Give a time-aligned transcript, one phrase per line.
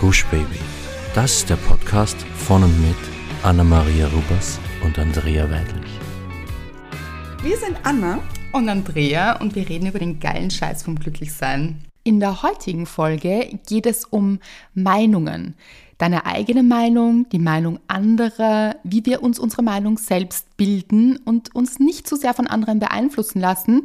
[0.00, 0.58] Gush Baby.
[1.14, 2.96] Das ist der Podcast von und mit
[3.42, 5.90] Anna-Maria Rubers und Andrea Weidlich.
[7.42, 8.18] Wir sind Anna
[8.52, 11.84] und Andrea und wir reden über den geilen Scheiß vom Glücklichsein.
[12.02, 14.38] In der heutigen Folge geht es um
[14.72, 15.54] Meinungen.
[15.98, 21.78] Deine eigene Meinung, die Meinung anderer, wie wir uns unsere Meinung selbst bilden und uns
[21.78, 23.82] nicht zu sehr von anderen beeinflussen lassen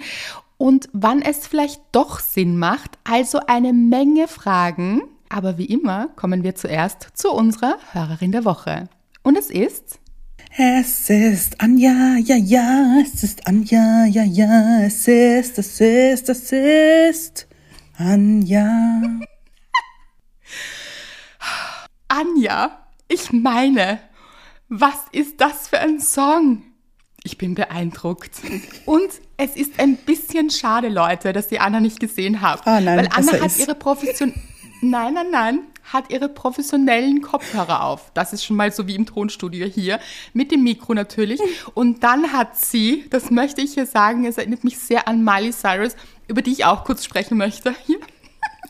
[0.55, 2.97] und wann es vielleicht doch Sinn macht.
[3.04, 5.02] Also eine Menge Fragen.
[5.35, 8.88] Aber wie immer kommen wir zuerst zu unserer Hörerin der Woche.
[9.21, 9.99] Und es ist
[10.57, 16.52] es ist Anja, ja, ja, es ist Anja, ja, ja, es ist, es ist, es
[16.53, 17.48] ist
[17.98, 19.02] Anja.
[22.07, 23.99] Anja, ich meine,
[24.70, 26.63] was ist das für ein Song?
[27.26, 28.31] Ich bin beeindruckt.
[28.85, 32.65] Und es ist ein bisschen schade, Leute, dass ihr Anna nicht gesehen habt.
[32.65, 34.34] Ah, nein, weil Anna hat ihre Profession.
[34.89, 38.12] Nein, nein, nein hat ihre professionellen Kopfhörer auf.
[38.13, 39.99] Das ist schon mal so wie im Tonstudio hier,
[40.34, 41.40] mit dem Mikro natürlich.
[41.73, 45.51] Und dann hat sie, das möchte ich hier sagen, es erinnert mich sehr an Miley
[45.51, 45.95] Cyrus,
[46.27, 47.76] über die ich auch kurz sprechen möchte.
[47.85, 47.99] Hier.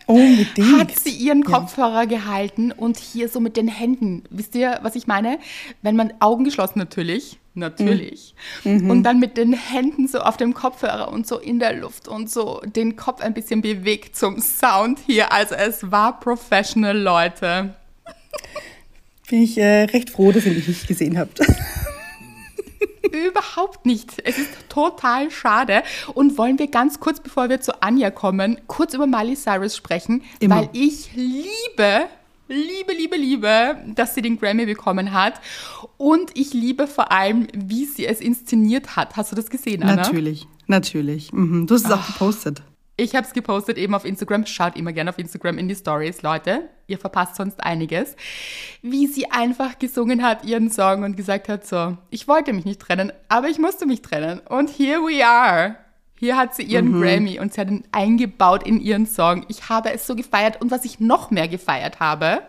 [0.07, 0.79] Unbedingt.
[0.79, 2.05] Hat sie ihren Kopfhörer ja.
[2.05, 4.23] gehalten und hier so mit den Händen.
[4.29, 5.39] Wisst ihr, was ich meine?
[5.81, 8.35] Wenn man Augen geschlossen natürlich, natürlich.
[8.63, 8.89] Mhm.
[8.89, 12.29] Und dann mit den Händen so auf dem Kopfhörer und so in der Luft und
[12.29, 15.31] so den Kopf ein bisschen bewegt zum Sound hier.
[15.31, 17.75] Also es war professional, Leute.
[19.29, 21.39] Bin ich äh, recht froh, dass ihr mich nicht gesehen habt.
[23.27, 24.21] Überhaupt nicht.
[24.25, 25.83] Es ist total schade.
[26.13, 30.23] Und wollen wir ganz kurz, bevor wir zu Anja kommen, kurz über Miley Cyrus sprechen,
[30.39, 30.57] Immer.
[30.57, 32.09] weil ich liebe
[32.47, 35.35] liebe, liebe, liebe, dass sie den Grammy bekommen hat.
[35.97, 39.15] Und ich liebe vor allem, wie sie es inszeniert hat.
[39.15, 39.95] Hast du das gesehen, Anna?
[39.95, 41.31] Natürlich, natürlich.
[41.31, 41.67] Mhm.
[41.67, 42.61] Du hast es auch gepostet.
[42.97, 44.45] Ich habe es gepostet eben auf Instagram.
[44.45, 46.69] Schaut immer gerne auf Instagram in die Stories, Leute.
[46.87, 48.15] Ihr verpasst sonst einiges.
[48.81, 52.79] Wie sie einfach gesungen hat, ihren Song und gesagt hat, so, ich wollte mich nicht
[52.79, 54.39] trennen, aber ich musste mich trennen.
[54.47, 55.75] Und here we are.
[56.17, 57.01] Hier hat sie ihren mhm.
[57.01, 59.45] Grammy und sie hat ihn eingebaut in ihren Song.
[59.49, 62.43] Ich habe es so gefeiert und was ich noch mehr gefeiert habe,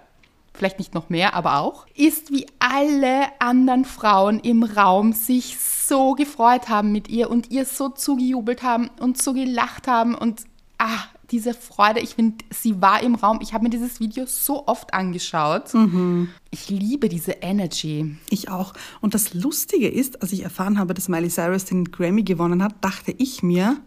[0.57, 6.13] vielleicht nicht noch mehr, aber auch, ist, wie alle anderen Frauen im Raum sich so
[6.13, 10.43] gefreut haben mit ihr und ihr so zugejubelt haben und so gelacht haben und
[10.79, 13.41] ah, diese Freude, ich finde, sie war im Raum.
[13.43, 15.75] Ich habe mir dieses Video so oft angeschaut.
[15.75, 16.29] Mhm.
[16.51, 18.17] Ich liebe diese Energy.
[18.31, 18.75] Ich auch.
[19.01, 22.75] Und das Lustige ist, als ich erfahren habe, dass Miley Cyrus den Grammy gewonnen hat,
[22.81, 23.79] dachte ich mir,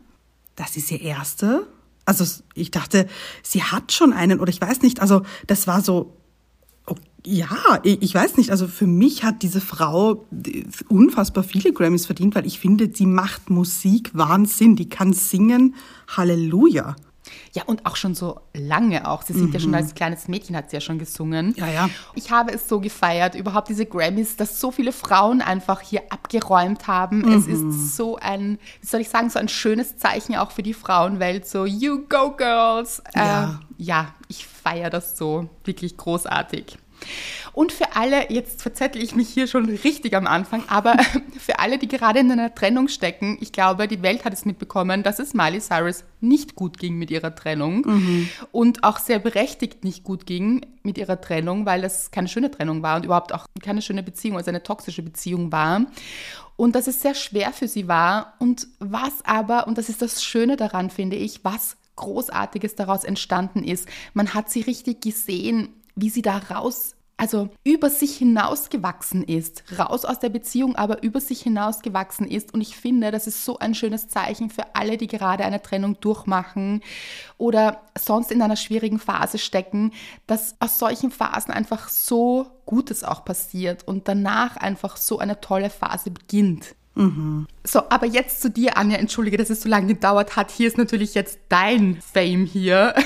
[0.55, 1.67] das ist ihr erste.
[2.05, 2.25] Also
[2.55, 3.07] ich dachte,
[3.43, 4.99] sie hat schon einen oder ich weiß nicht.
[4.99, 6.17] Also das war so
[7.25, 7.49] ja,
[7.83, 8.51] ich weiß nicht.
[8.51, 10.25] Also für mich hat diese Frau
[10.87, 14.75] unfassbar viele Grammys verdient, weil ich finde, sie macht Musik Wahnsinn.
[14.75, 15.75] Die kann singen.
[16.07, 16.95] Halleluja.
[17.53, 19.21] Ja, und auch schon so lange auch.
[19.23, 19.53] Sie singt mhm.
[19.53, 19.75] ja schon mhm.
[19.75, 21.53] als kleines Mädchen, hat sie ja schon gesungen.
[21.57, 21.89] Ja, ja.
[22.15, 26.87] Ich habe es so gefeiert, überhaupt diese Grammys, dass so viele Frauen einfach hier abgeräumt
[26.87, 27.19] haben.
[27.19, 27.33] Mhm.
[27.33, 27.71] Es ist mhm.
[27.71, 31.47] so ein, wie soll ich sagen, so ein schönes Zeichen auch für die Frauenwelt.
[31.47, 33.01] So, you go girls.
[33.15, 35.49] Ja, äh, ja ich feiere das so.
[35.63, 36.77] Wirklich großartig.
[37.53, 40.97] Und für alle, jetzt verzettel ich mich hier schon richtig am Anfang, aber
[41.39, 45.03] für alle, die gerade in einer Trennung stecken, ich glaube, die Welt hat es mitbekommen,
[45.03, 48.29] dass es Miley Cyrus nicht gut ging mit ihrer Trennung mhm.
[48.51, 52.83] und auch sehr berechtigt nicht gut ging mit ihrer Trennung, weil das keine schöne Trennung
[52.83, 55.85] war und überhaupt auch keine schöne Beziehung, also eine toxische Beziehung war.
[56.55, 60.23] Und dass es sehr schwer für sie war und was aber, und das ist das
[60.23, 63.87] Schöne daran, finde ich, was Großartiges daraus entstanden ist.
[64.13, 70.05] Man hat sie richtig gesehen, wie sie da raus also über sich hinausgewachsen ist, raus
[70.05, 72.53] aus der Beziehung, aber über sich hinausgewachsen ist.
[72.53, 75.99] Und ich finde, das ist so ein schönes Zeichen für alle, die gerade eine Trennung
[75.99, 76.81] durchmachen
[77.37, 79.91] oder sonst in einer schwierigen Phase stecken,
[80.27, 85.69] dass aus solchen Phasen einfach so Gutes auch passiert und danach einfach so eine tolle
[85.69, 86.73] Phase beginnt.
[86.95, 87.47] Mhm.
[87.65, 88.97] So, aber jetzt zu dir, Anja.
[88.97, 90.51] Entschuldige, dass es so lange gedauert hat.
[90.51, 92.95] Hier ist natürlich jetzt dein Fame hier.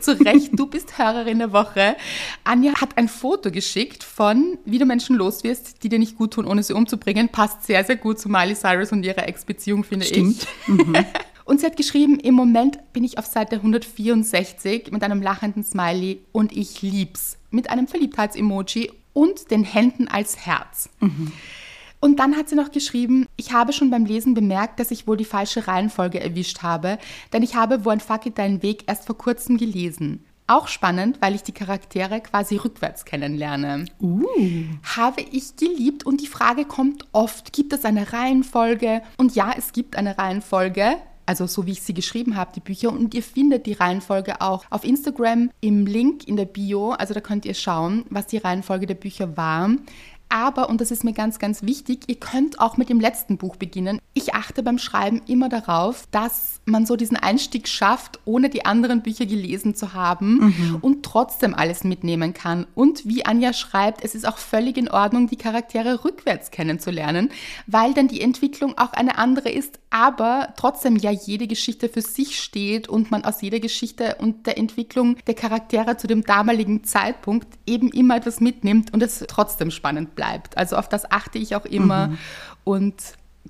[0.00, 1.96] Zu Recht, du bist Hörerin der Woche.
[2.44, 6.46] Anja hat ein Foto geschickt von, wie du Menschen loswirst, die dir nicht gut tun,
[6.46, 7.28] ohne sie umzubringen.
[7.28, 10.46] Passt sehr, sehr gut zu Miley Cyrus und ihrer Ex-Beziehung, finde Stimmt.
[10.66, 10.68] ich.
[10.68, 10.96] Mhm.
[11.44, 16.22] Und sie hat geschrieben, im Moment bin ich auf Seite 164 mit einem lachenden Smiley
[16.32, 17.36] und ich lieb's.
[17.50, 20.88] Mit einem Verliebtheits-Emoji und den Händen als Herz.
[21.00, 21.32] Mhm.
[22.04, 25.16] Und dann hat sie noch geschrieben, ich habe schon beim Lesen bemerkt, dass ich wohl
[25.16, 26.98] die falsche Reihenfolge erwischt habe,
[27.32, 30.22] denn ich habe Wo ein Fuck it deinen Weg erst vor kurzem gelesen.
[30.46, 33.86] Auch spannend, weil ich die Charaktere quasi rückwärts kennenlerne.
[34.02, 34.22] Uh.
[34.82, 39.00] Habe ich geliebt und die Frage kommt oft, gibt es eine Reihenfolge?
[39.16, 40.98] Und ja, es gibt eine Reihenfolge.
[41.26, 42.90] also so wie ich sie geschrieben habe, die Bücher.
[42.90, 46.90] Und ihr findet die Reihenfolge auch auf Instagram im Link in der Bio.
[46.90, 49.70] Also da könnt ihr schauen, was die Reihenfolge der Bücher war.
[50.34, 53.54] Aber, und das ist mir ganz, ganz wichtig, ihr könnt auch mit dem letzten Buch
[53.54, 54.00] beginnen.
[54.14, 59.02] Ich achte beim Schreiben immer darauf, dass man so diesen Einstieg schafft, ohne die anderen
[59.02, 60.78] Bücher gelesen zu haben mhm.
[60.80, 62.66] und trotzdem alles mitnehmen kann.
[62.74, 67.30] Und wie Anja schreibt, es ist auch völlig in Ordnung, die Charaktere rückwärts kennenzulernen,
[67.68, 72.40] weil dann die Entwicklung auch eine andere ist, aber trotzdem ja jede Geschichte für sich
[72.40, 77.46] steht und man aus jeder Geschichte und der Entwicklung der Charaktere zu dem damaligen Zeitpunkt
[77.66, 80.23] eben immer etwas mitnimmt und es trotzdem spannend bleibt.
[80.56, 82.18] Also auf das achte ich auch immer mhm.
[82.64, 82.94] und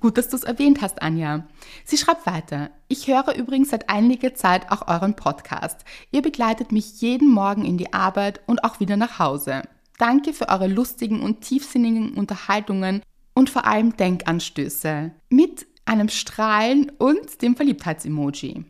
[0.01, 1.47] Gut, dass du es erwähnt hast, Anja.
[1.85, 2.69] Sie schreibt weiter.
[2.89, 5.85] Ich höre übrigens seit einiger Zeit auch euren Podcast.
[6.11, 9.61] Ihr begleitet mich jeden Morgen in die Arbeit und auch wieder nach Hause.
[9.97, 13.01] Danke für eure lustigen und tiefsinnigen Unterhaltungen
[13.33, 15.11] und vor allem Denkanstöße.
[15.29, 18.65] Mit einem Strahlen und dem Verliebtheitsemoji.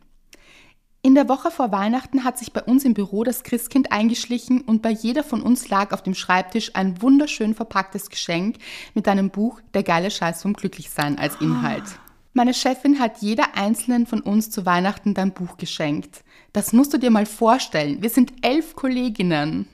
[1.06, 4.82] In der Woche vor Weihnachten hat sich bei uns im Büro das Christkind eingeschlichen und
[4.82, 8.56] bei jeder von uns lag auf dem Schreibtisch ein wunderschön verpacktes Geschenk
[8.92, 11.84] mit einem Buch Der geile Scheiß vom Glücklichsein als Inhalt.
[12.32, 16.24] Meine Chefin hat jeder einzelnen von uns zu Weihnachten dein Buch geschenkt.
[16.52, 18.02] Das musst du dir mal vorstellen.
[18.02, 19.68] Wir sind elf Kolleginnen.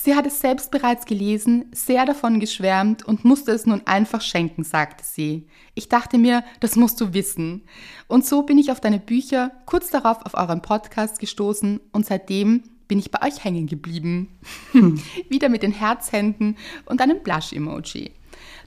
[0.00, 4.62] Sie hat es selbst bereits gelesen, sehr davon geschwärmt und musste es nun einfach schenken,
[4.62, 5.48] sagte sie.
[5.74, 7.64] Ich dachte mir, das musst du wissen.
[8.06, 12.62] Und so bin ich auf deine Bücher, kurz darauf auf euren Podcast gestoßen und seitdem
[12.86, 14.38] bin ich bei euch hängen geblieben.
[14.70, 15.02] Hm.
[15.28, 16.56] Wieder mit den Herzhänden
[16.86, 18.12] und einem Blush-Emoji.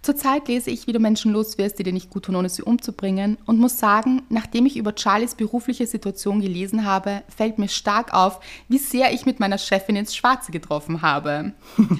[0.01, 3.38] Zurzeit lese ich, wie du Menschen loswirst, die dir nicht gut tun, ohne sie umzubringen.
[3.45, 8.39] Und muss sagen, nachdem ich über Charlies berufliche Situation gelesen habe, fällt mir stark auf,
[8.68, 11.53] wie sehr ich mit meiner Chefin ins Schwarze getroffen habe.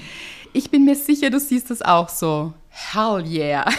[0.54, 2.54] ich bin mir sicher, du siehst das auch so.
[2.70, 3.70] Hell yeah.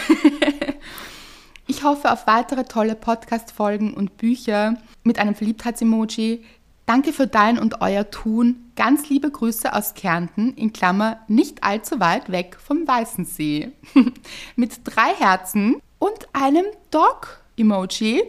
[1.67, 6.43] ich hoffe auf weitere tolle Podcast-Folgen und Bücher mit einem Verliebtheits-Emoji,
[6.85, 8.62] Danke für dein und euer Tun.
[8.75, 13.71] Ganz liebe Grüße aus Kärnten, in Klammer nicht allzu weit weg vom Weißen See.
[14.55, 18.23] Mit drei Herzen und einem Dog-Emoji.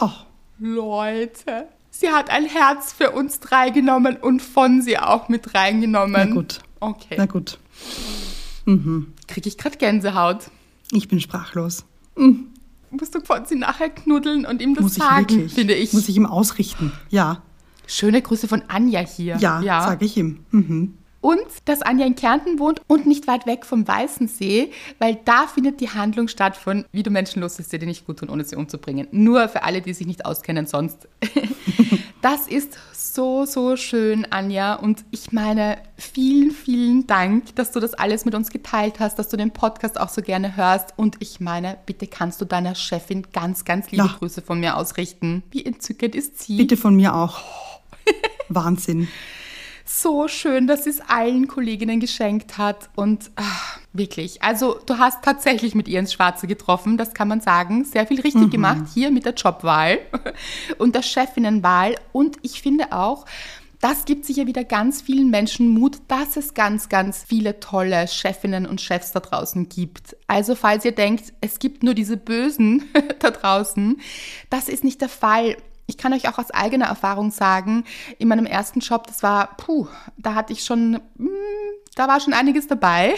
[0.00, 0.10] Oh,
[0.58, 6.28] Leute, sie hat ein Herz für uns drei genommen und von sie auch mit reingenommen.
[6.28, 6.60] Na gut.
[6.80, 7.14] Okay.
[7.16, 7.58] Na gut.
[8.66, 9.14] Mhm.
[9.26, 10.50] Kriege ich gerade Gänsehaut.
[10.92, 11.84] Ich bin sprachlos.
[12.14, 12.54] Mhm
[13.00, 15.52] musst du Fonzi nachher knuddeln und ihm das Muss sagen, wirklich.
[15.52, 15.92] finde ich.
[15.92, 17.42] Muss ich ihm ausrichten, ja.
[17.86, 19.36] Schöne Grüße von Anja hier.
[19.36, 19.82] Ja, ja.
[19.82, 20.44] sage ich ihm.
[20.50, 20.94] Mhm.
[21.24, 25.46] Und dass Anja in Kärnten wohnt und nicht weit weg vom Weißen See, weil da
[25.46, 28.44] findet die Handlung statt von, wie du Menschen loslässt, die dir nicht gut tun, ohne
[28.44, 29.08] sie umzubringen.
[29.10, 31.08] Nur für alle, die sich nicht auskennen sonst.
[32.20, 34.74] das ist so, so schön, Anja.
[34.74, 39.30] Und ich meine, vielen, vielen Dank, dass du das alles mit uns geteilt hast, dass
[39.30, 40.92] du den Podcast auch so gerne hörst.
[40.98, 44.14] Und ich meine, bitte kannst du deiner Chefin ganz, ganz liebe ja.
[44.18, 45.42] Grüße von mir ausrichten.
[45.50, 46.58] Wie entzückend ist sie?
[46.58, 47.40] Bitte von mir auch.
[48.48, 49.08] Wahnsinn
[49.84, 52.88] so schön, dass sie es allen Kolleginnen geschenkt hat.
[52.96, 57.40] Und ach, wirklich, also du hast tatsächlich mit ihr ins Schwarze getroffen, das kann man
[57.40, 57.84] sagen.
[57.84, 58.50] Sehr viel richtig mhm.
[58.50, 59.98] gemacht hier mit der Jobwahl
[60.78, 61.96] und der Chefinnenwahl.
[62.12, 63.26] Und ich finde auch,
[63.80, 68.66] das gibt sicher wieder ganz vielen Menschen Mut, dass es ganz, ganz viele tolle Chefinnen
[68.66, 70.16] und Chefs da draußen gibt.
[70.26, 72.84] Also falls ihr denkt, es gibt nur diese Bösen
[73.18, 74.00] da draußen,
[74.48, 75.56] das ist nicht der Fall
[75.86, 77.84] ich kann euch auch aus eigener Erfahrung sagen,
[78.18, 81.30] in meinem ersten Job, das war, puh, da hatte ich schon, hm,
[81.94, 83.14] da war schon einiges dabei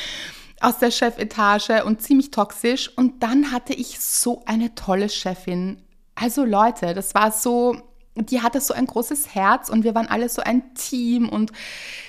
[0.60, 2.90] aus der Chefetage und ziemlich toxisch.
[2.96, 5.82] Und dann hatte ich so eine tolle Chefin.
[6.14, 7.76] Also Leute, das war so,
[8.14, 11.52] die hatte so ein großes Herz und wir waren alle so ein Team und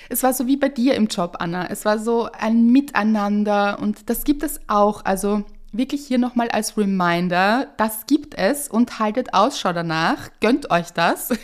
[0.08, 1.68] es war so wie bei dir im Job, Anna.
[1.68, 5.04] Es war so ein Miteinander und das gibt es auch.
[5.04, 10.90] Also wirklich hier nochmal als Reminder, das gibt es und haltet Ausschau danach, gönnt euch
[10.90, 11.30] das.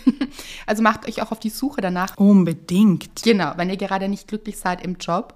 [0.67, 2.17] Also macht euch auch auf die Suche danach.
[2.17, 3.23] Unbedingt.
[3.23, 5.35] Genau, wenn ihr gerade nicht glücklich seid im Job.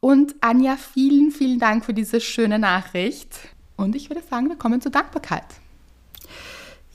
[0.00, 3.38] Und Anja, vielen, vielen Dank für diese schöne Nachricht.
[3.76, 5.44] Und ich würde sagen, wir kommen zur Dankbarkeit.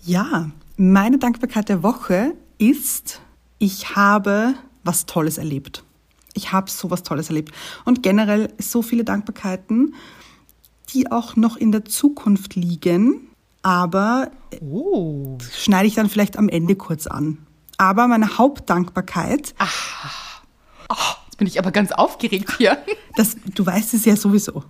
[0.03, 3.22] Ja, meine Dankbarkeit der Woche ist,
[3.57, 5.84] ich habe was Tolles erlebt.
[6.34, 7.53] Ich habe so was Tolles erlebt.
[7.86, 9.95] Und generell so viele Dankbarkeiten
[10.95, 13.29] die auch noch in der Zukunft liegen,
[13.61, 15.37] aber oh.
[15.51, 17.45] schneide ich dann vielleicht am Ende kurz an.
[17.77, 19.53] Aber meine Hauptdankbarkeit.
[19.57, 20.41] Ach,
[20.89, 22.77] oh, jetzt bin ich aber ganz aufgeregt hier.
[23.17, 24.63] Das, du weißt es ja sowieso.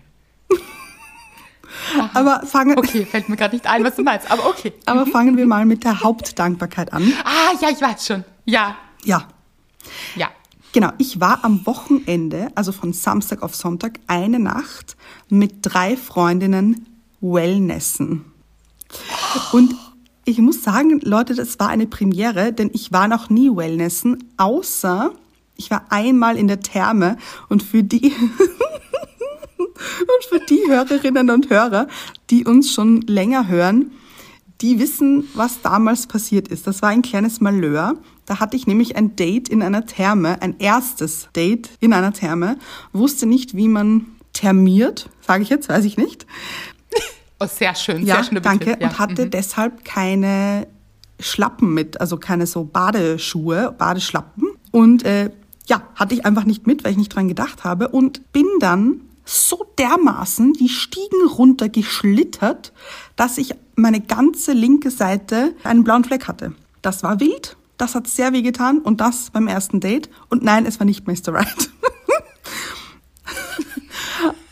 [1.97, 2.09] Aha.
[2.13, 2.77] Aber fangen.
[2.77, 4.73] Okay, fällt mir gerade nicht ein, was du meinst, aber okay.
[4.85, 5.11] Aber mhm.
[5.11, 7.13] fangen wir mal mit der Hauptdankbarkeit an.
[7.23, 8.23] Ah, ja, ich weiß schon.
[8.45, 8.75] Ja.
[9.03, 9.27] Ja.
[10.15, 10.29] Ja.
[10.75, 14.97] Genau, ich war am Wochenende, also von Samstag auf Sonntag, eine Nacht
[15.29, 16.85] mit drei Freundinnen
[17.21, 18.25] Wellnessen.
[19.53, 19.73] Und
[20.25, 25.13] ich muss sagen, Leute, das war eine Premiere, denn ich war noch nie Wellnessen, außer
[25.55, 27.15] ich war einmal in der Therme
[27.47, 28.11] und für die
[29.57, 31.87] und für die Hörerinnen und Hörer,
[32.29, 33.91] die uns schon länger hören,
[34.59, 36.67] die wissen, was damals passiert ist.
[36.67, 37.95] Das war ein kleines Malheur.
[38.25, 42.57] Da hatte ich nämlich ein Date in einer Therme, ein erstes Date in einer Therme,
[42.93, 46.25] wusste nicht, wie man thermiert, sage ich jetzt, weiß ich nicht.
[47.37, 48.77] Oh, sehr schön, Ja, sehr schöner danke.
[48.79, 48.87] Ja.
[48.87, 49.31] Und hatte Mhm.
[49.31, 50.67] deshalb keine
[51.19, 54.47] Schlappen mit, also keine so Badeschuhe, Badeschlappen.
[54.71, 55.31] Und äh,
[55.67, 57.89] ja, hatte ich einfach nicht mit, weil ich nicht dran gedacht habe.
[57.89, 62.71] Und bin dann so dermaßen die Stiegen runter geschlittert,
[63.17, 66.53] dass ich meine ganze linke Seite einen blauen Fleck hatte.
[66.81, 70.09] Das war wild, das hat sehr weh getan und das beim ersten Date.
[70.29, 71.33] Und nein, es war nicht Mr.
[71.33, 71.69] Right.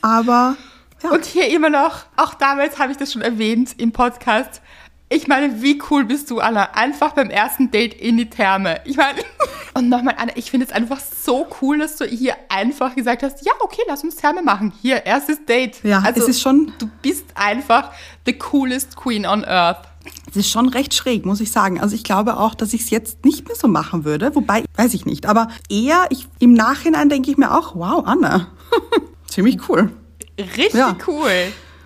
[0.01, 0.55] Aber
[1.01, 1.09] ja.
[1.11, 4.61] Und hier immer noch, auch damals habe ich das schon erwähnt im Podcast.
[5.09, 6.71] Ich meine, wie cool bist du, Anna?
[6.73, 8.81] Einfach beim ersten Date in die Therme.
[8.85, 9.19] Ich meine,
[9.73, 13.45] und nochmal, Anna, ich finde es einfach so cool, dass du hier einfach gesagt hast,
[13.45, 14.73] ja, okay, lass uns Therme machen.
[14.81, 15.83] Hier, erstes Date.
[15.83, 17.91] Ja, also, es ist schon- Du bist einfach
[18.25, 19.87] the coolest queen on earth.
[20.29, 21.79] Es ist schon recht schräg, muss ich sagen.
[21.79, 24.33] Also ich glaube auch, dass ich es jetzt nicht mehr so machen würde.
[24.35, 25.25] Wobei, weiß ich nicht.
[25.27, 28.47] Aber eher, ich, im Nachhinein denke ich mir auch, wow, Anna,
[29.27, 29.91] ziemlich cool.
[30.39, 30.97] Richtig Ja.
[31.07, 31.29] cool.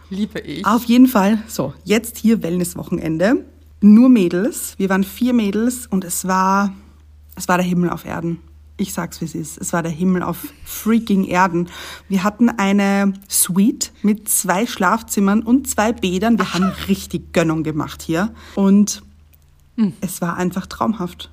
[0.09, 0.65] Liebe ich.
[0.65, 1.39] Auf jeden Fall.
[1.47, 3.45] So, jetzt hier Wellnesswochenende.
[3.81, 4.73] Nur Mädels.
[4.77, 6.73] Wir waren vier Mädels und es war,
[7.35, 8.39] es war der Himmel auf Erden.
[8.77, 9.57] Ich sag's, wie es ist.
[9.57, 11.67] Es war der Himmel auf freaking Erden.
[12.07, 16.37] Wir hatten eine Suite mit zwei Schlafzimmern und zwei Bädern.
[16.37, 18.33] Wir haben richtig Gönnung gemacht hier.
[18.53, 19.01] Und
[20.01, 21.29] es war einfach traumhaft.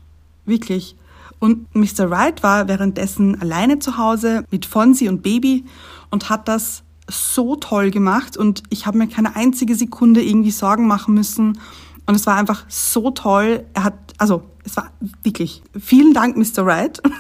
[0.46, 0.96] Wirklich.
[1.38, 2.10] Und Mr.
[2.10, 5.64] Wright war währenddessen alleine zu Hause mit Fonzie und Baby
[6.10, 10.86] und hat das so toll gemacht und ich habe mir keine einzige Sekunde irgendwie Sorgen
[10.86, 11.58] machen müssen.
[12.06, 13.64] Und es war einfach so toll.
[13.74, 14.90] Er hat, also es war
[15.22, 16.64] wirklich, vielen Dank, Mr.
[16.64, 17.02] Wright.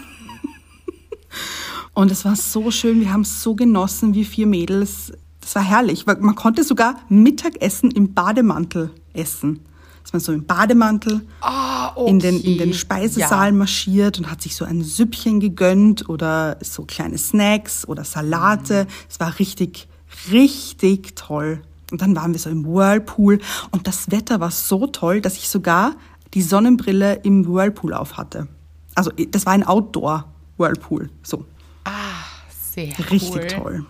[1.94, 5.12] Und es war so schön, wir haben es so genossen, wie vier Mädels.
[5.40, 6.06] Das war herrlich.
[6.06, 9.60] Man konnte sogar Mittagessen im Bademantel essen.
[10.02, 12.56] Ist man so im Bademantel Ah, in, den, in okay.
[12.58, 18.04] den Speisesaal marschiert und hat sich so ein Süppchen gegönnt oder so kleine Snacks oder
[18.04, 18.86] Salate.
[19.08, 19.88] Es war richtig,
[20.30, 21.62] richtig toll.
[21.90, 23.38] Und dann waren wir so im Whirlpool
[23.70, 25.92] und das Wetter war so toll, dass ich sogar
[26.34, 28.48] die Sonnenbrille im Whirlpool auf hatte.
[28.94, 31.10] Also das war ein Outdoor-Whirlpool.
[31.22, 31.44] So,
[32.74, 33.46] Sehr richtig cool.
[33.46, 33.86] toll.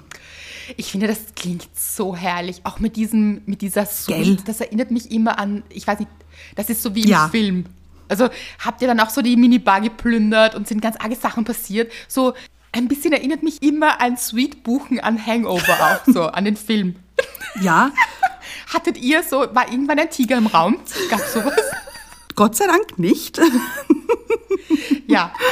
[0.77, 2.61] Ich finde, das klingt so herrlich.
[2.65, 3.87] Auch mit diesem, mit dieser?
[3.87, 4.47] Suite.
[4.49, 6.11] Das erinnert mich immer an, ich weiß nicht,
[6.57, 7.29] das ist so wie im Ja.
[7.29, 7.67] Film.
[8.09, 11.91] Also habt ihr dann auch so die Minibar geplündert und sind ganz arge Sachen passiert?
[12.09, 12.35] So
[12.73, 16.97] ein bisschen erinnert mich immer ein Suite buchen an Hangover auch so, an den Film.
[17.61, 17.91] Ja,
[18.73, 20.79] Hattet ihr so, war irgendwann ein Tiger im Raum?
[21.09, 21.55] Gab sowas?
[22.35, 23.41] Gott sei Dank nicht.
[25.07, 25.33] Ja.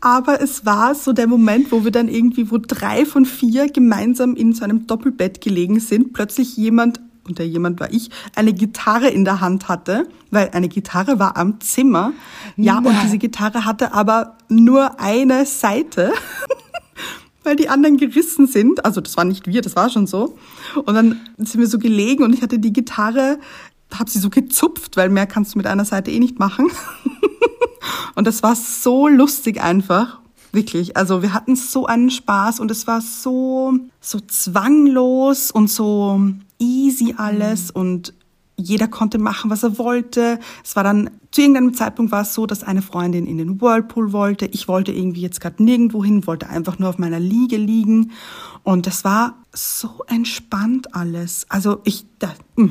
[0.00, 4.34] Aber es war so der Moment, wo wir dann irgendwie, wo drei von vier gemeinsam
[4.34, 9.08] in so einem Doppelbett gelegen sind, plötzlich jemand, und der jemand war ich, eine Gitarre
[9.08, 12.12] in der Hand hatte, weil eine Gitarre war am Zimmer.
[12.56, 12.98] Ja, und Nein.
[13.04, 16.12] diese Gitarre hatte aber nur eine Seite.
[17.48, 18.84] weil die anderen gerissen sind.
[18.84, 20.36] Also das war nicht wir, das war schon so.
[20.84, 23.38] Und dann sind wir so gelegen und ich hatte die Gitarre,
[23.94, 26.70] habe sie so gezupft, weil mehr kannst du mit einer Seite eh nicht machen.
[28.14, 30.20] Und das war so lustig einfach.
[30.52, 30.96] Wirklich.
[30.96, 36.20] Also wir hatten so einen Spaß und es war so, so zwanglos und so
[36.58, 38.14] easy alles und
[38.56, 40.40] jeder konnte machen, was er wollte.
[40.64, 44.12] Es war dann, zu irgendeinem Zeitpunkt war es so, dass eine Freundin in den Whirlpool
[44.12, 44.46] wollte.
[44.46, 48.10] Ich wollte irgendwie jetzt gerade nirgendwo hin, wollte einfach nur auf meiner Liege liegen.
[48.64, 51.46] Und das war so entspannt alles.
[51.48, 52.62] Also ich, da, mm,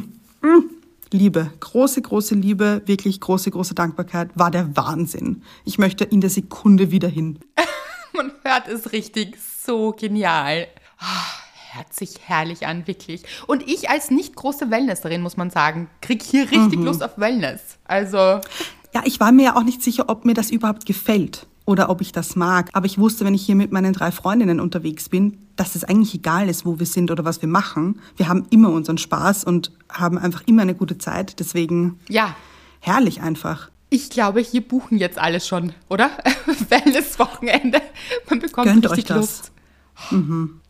[0.42, 0.64] mm,
[1.12, 5.42] Liebe, große, große Liebe, wirklich große, große Dankbarkeit, war der Wahnsinn.
[5.64, 7.40] Ich möchte in der Sekunde wieder hin.
[8.14, 10.68] Man hört es richtig so genial.
[11.00, 13.22] Ah, Hört sich herrlich an, wirklich.
[13.46, 17.78] Und ich als nicht große Wellnesserin, muss man sagen, krieg hier richtig Lust auf Wellness.
[17.86, 21.90] Also, Ja, ich war mir ja auch nicht sicher, ob mir das überhaupt gefällt oder
[21.92, 22.70] ob ich das mag.
[22.74, 26.16] Aber ich wusste, wenn ich hier mit meinen drei Freundinnen unterwegs bin, dass es eigentlich
[26.16, 28.00] egal ist, wo wir sind oder was wir machen.
[28.16, 31.40] Wir haben immer unseren Spaß und haben einfach immer eine gute Zeit.
[31.40, 32.36] Deswegen ja,
[32.80, 33.70] herrlich einfach.
[33.90, 36.10] ich glaube, hier buchen jetzt alle schon, oder?
[36.70, 37.82] Wellness-Wochenende.
[38.30, 39.18] Man bekommt Gönnt richtig euch das.
[39.18, 39.52] Lust.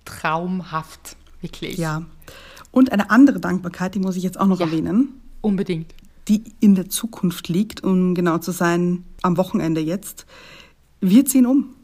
[0.05, 1.77] Traumhaft, wirklich.
[1.77, 2.03] Ja.
[2.71, 4.65] Und eine andere Dankbarkeit, die muss ich jetzt auch noch Ja.
[4.65, 5.21] erwähnen.
[5.41, 5.93] Unbedingt.
[6.27, 10.25] die in der Zukunft liegt, um genau zu sein, am Wochenende jetzt.
[11.01, 11.75] Wir ziehen um.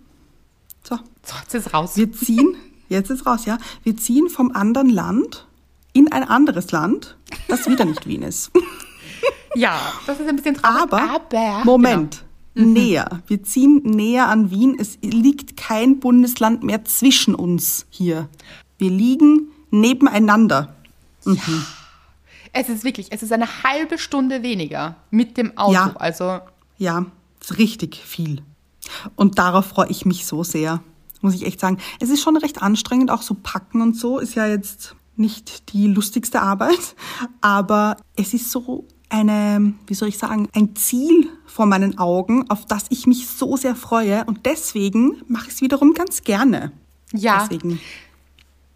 [0.83, 1.95] So, So, jetzt ist raus.
[1.95, 2.55] wir ziehen,
[2.89, 3.57] jetzt ist raus, ja.
[3.83, 5.47] Wir ziehen vom anderen Land
[5.93, 7.15] in ein anderes Land,
[7.47, 8.51] das wieder nicht Wien ist.
[9.55, 10.81] Ja, das ist ein bisschen traurig.
[10.93, 12.23] Aber, aber Moment,
[12.55, 12.71] genau.
[12.71, 13.21] näher.
[13.27, 14.75] Wir ziehen näher an Wien.
[14.79, 18.29] Es liegt kein Bundesland mehr zwischen uns hier.
[18.79, 20.75] Wir liegen nebeneinander.
[22.51, 25.73] Es ist wirklich, es ist eine halbe Stunde weniger mit dem Auto.
[25.73, 25.95] Ja.
[25.97, 26.39] Also
[26.77, 27.05] Ja,
[27.39, 28.41] ist richtig viel.
[29.15, 30.83] Und darauf freue ich mich so sehr,
[31.21, 31.77] muss ich echt sagen.
[31.99, 35.87] Es ist schon recht anstrengend, auch so packen und so ist ja jetzt nicht die
[35.87, 36.95] lustigste Arbeit,
[37.41, 42.65] aber es ist so eine, wie soll ich sagen, ein Ziel vor meinen Augen, auf
[42.65, 46.71] das ich mich so sehr freue und deswegen mache ich es wiederum ganz gerne.
[47.11, 47.79] ja, Deswegen.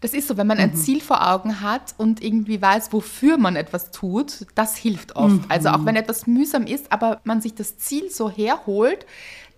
[0.00, 3.56] das ist so, wenn man ein Ziel vor Augen hat und irgendwie weiß, wofür man
[3.56, 5.40] etwas tut, das hilft oft.
[5.48, 9.06] Also auch wenn etwas mühsam ist, aber man sich das Ziel so herholt,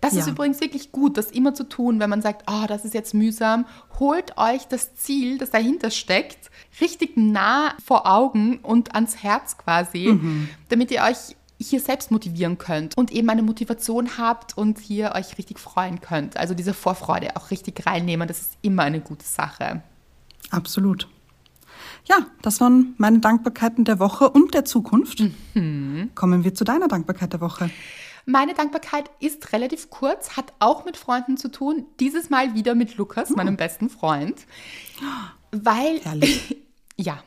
[0.01, 0.33] das ist Ja.
[0.33, 3.65] übrigens wirklich gut, das immer zu tun, wenn man sagt, oh, das ist jetzt mühsam,
[3.99, 6.49] holt euch das Ziel, das dahinter steckt,
[6.81, 10.19] richtig nah vor Augen und ans Herz quasi,
[10.69, 15.37] damit ihr euch hier selbst motivieren könnt und eben eine Motivation habt und hier euch
[15.37, 16.35] richtig freuen könnt.
[16.35, 19.83] Also diese Vorfreude auch richtig reinnehmen, das ist immer eine gute Sache.
[20.49, 21.07] Absolut.
[22.05, 25.23] Ja, das waren meine Dankbarkeiten der Woche und der Zukunft.
[25.53, 27.69] Kommen wir zu deiner Dankbarkeit der Woche.
[28.25, 31.85] Meine Dankbarkeit ist relativ kurz, hat auch mit Freunden zu tun.
[31.99, 34.45] Dieses Mal wieder mit Lukas, meinem besten Freund.
[35.51, 35.99] Weil,
[36.97, 37.23] ja,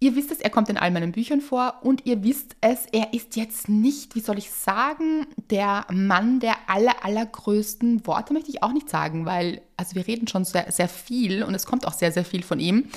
[0.00, 3.12] ihr wisst es, er kommt in all meinen Büchern vor und ihr wisst es, er
[3.14, 8.62] ist jetzt nicht, wie soll ich sagen, der Mann der aller, allergrößten Worte, möchte ich
[8.62, 11.94] auch nicht sagen, weil, also wir reden schon sehr, sehr viel und es kommt auch
[11.94, 12.88] sehr, sehr viel von ihm.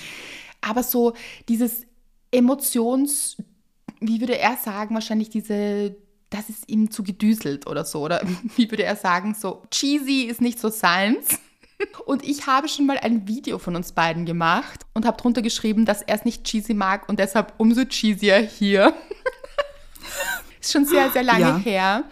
[0.62, 1.14] Aber so
[1.50, 1.86] dieses
[2.32, 3.38] Emotions,
[4.00, 5.96] wie würde er sagen, wahrscheinlich diese,
[6.32, 8.02] das ist ihm zu gedüselt oder so.
[8.02, 8.22] Oder
[8.56, 11.38] wie würde er sagen, so cheesy ist nicht so seins.
[12.06, 15.86] Und ich habe schon mal ein Video von uns beiden gemacht und habe drunter geschrieben,
[15.86, 18.94] dass er es nicht cheesy mag und deshalb umso cheesier hier.
[20.62, 21.58] ist schon sehr, sehr lange Ja.
[21.58, 22.04] her.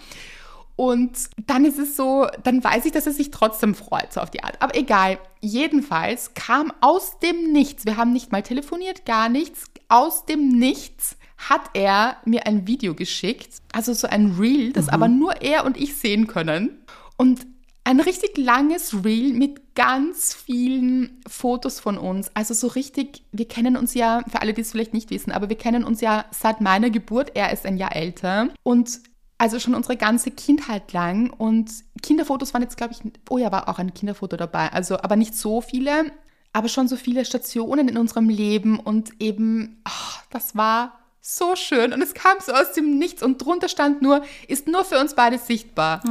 [0.76, 1.12] Und
[1.46, 4.44] dann ist es so, dann weiß ich, dass er sich trotzdem freut, so auf die
[4.44, 4.62] Art.
[4.62, 5.20] Aber egal.
[5.42, 11.16] Jedenfalls kam aus dem Nichts, wir haben nicht mal telefoniert, gar nichts, aus dem Nichts
[11.40, 15.78] hat er mir ein Video geschickt, also so ein Reel, das aber nur er und
[15.78, 16.86] ich sehen können.
[17.18, 17.48] Und
[17.86, 22.30] ein richtig langes Reel mit ganz vielen Fotos von uns.
[22.36, 25.50] Also so richtig, wir kennen uns ja, für alle, die es vielleicht nicht wissen, aber
[25.50, 27.32] wir kennen uns ja seit meiner Geburt.
[27.36, 28.50] Er ist ein Jahr älter.
[28.64, 29.00] Und
[29.38, 31.30] also schon unsere ganze Kindheit lang.
[31.32, 31.72] Und
[32.02, 33.00] Kinderfotos waren jetzt, glaube ich,
[33.30, 34.72] oh ja, war auch ein Kinderfoto dabei.
[34.74, 36.12] Also, aber nicht so viele,
[36.52, 38.80] aber schon so viele Stationen in unserem Leben.
[38.80, 40.99] Und eben, ach, das war
[41.36, 41.94] so schön.
[41.94, 43.22] Und es kam so aus dem Nichts.
[43.24, 46.02] Und drunter stand nur, ist nur für uns beide sichtbar.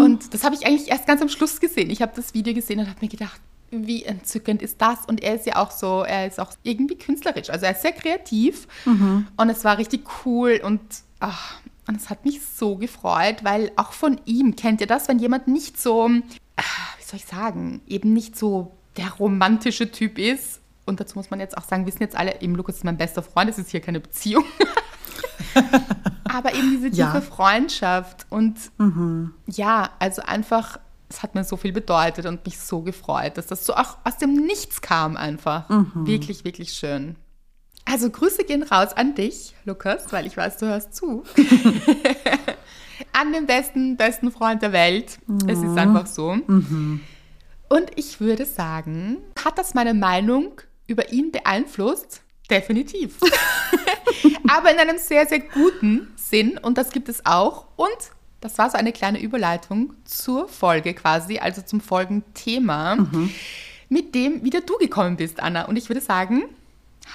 [0.00, 1.90] Und das habe ich eigentlich erst ganz am Schluss gesehen.
[1.90, 5.04] Ich habe das Video gesehen und habe mir gedacht, wie entzückend ist das?
[5.06, 7.50] Und er ist ja auch so, er ist auch irgendwie künstlerisch.
[7.50, 8.66] Also er ist sehr kreativ.
[9.36, 10.80] Und es war richtig cool und,
[11.20, 11.56] ach,
[11.86, 15.48] und es hat mich so gefreut, weil auch von ihm, kennt ihr das, wenn jemand
[15.48, 16.04] nicht so,
[16.56, 16.62] ah,
[16.98, 20.60] wie soll ich sagen, eben nicht so der romantische Typ ist.
[20.88, 23.22] Und dazu muss man jetzt auch sagen, wissen jetzt alle, eben Lukas ist mein bester
[23.22, 24.44] Freund, es ist hier keine Beziehung.
[26.24, 27.20] Aber eben diese tiefe Ja.
[27.20, 28.56] Freundschaft und
[29.46, 33.64] ja, also einfach, es hat mir so viel bedeutet und mich so gefreut, dass das
[33.64, 35.64] so auch aus dem Nichts kam einfach.
[35.94, 37.16] Wirklich, wirklich schön.
[37.84, 41.22] Also Grüße gehen raus an dich, Lukas, weil ich weiß, du hörst zu.
[43.12, 45.18] an den besten, besten Freund der Welt.
[45.46, 46.36] Es ist einfach so.
[47.70, 50.52] Und ich würde sagen, hat das meine Meinung
[50.88, 52.22] über ihn beeinflusst?
[52.50, 53.18] Definitiv.
[54.48, 57.66] Aber in einem sehr, sehr guten Sinn und das gibt es auch.
[57.76, 57.88] Und
[58.40, 62.96] das war so eine kleine Überleitung zur Folge quasi, also zum Folgenthema,
[63.88, 65.66] mit dem wieder du gekommen bist, Anna.
[65.66, 66.44] Und ich würde sagen,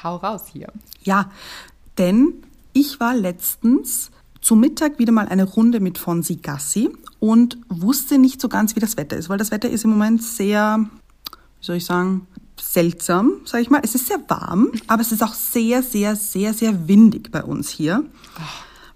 [0.03, 0.71] hau raus hier.
[1.01, 1.31] Ja,
[1.97, 8.17] denn ich war letztens zu Mittag wieder mal eine Runde mit Fonsi Gassi und wusste
[8.17, 10.79] nicht so ganz, wie das Wetter ist, weil das Wetter ist im Moment sehr,
[11.59, 12.27] wie soll ich sagen,
[12.73, 13.81] seltsam, sage ich mal.
[13.83, 17.69] Es ist sehr warm, aber es ist auch sehr, sehr, sehr, sehr windig bei uns
[17.69, 18.03] hier.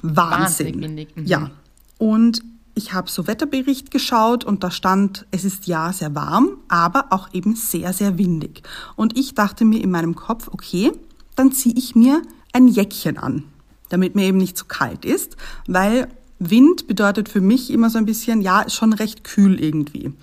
[0.01, 0.15] Wahnsinn.
[0.15, 1.25] wahnsinnig windig, mhm.
[1.25, 1.51] Ja.
[1.97, 7.07] Und ich habe so Wetterbericht geschaut und da stand, es ist ja sehr warm, aber
[7.09, 8.61] auch eben sehr, sehr windig.
[8.95, 10.91] Und ich dachte mir in meinem Kopf, okay,
[11.35, 12.21] dann ziehe ich mir
[12.53, 13.43] ein Jäckchen an,
[13.89, 15.37] damit mir eben nicht zu kalt ist,
[15.67, 16.07] weil
[16.39, 20.13] Wind bedeutet für mich immer so ein bisschen, ja, ist schon recht kühl irgendwie.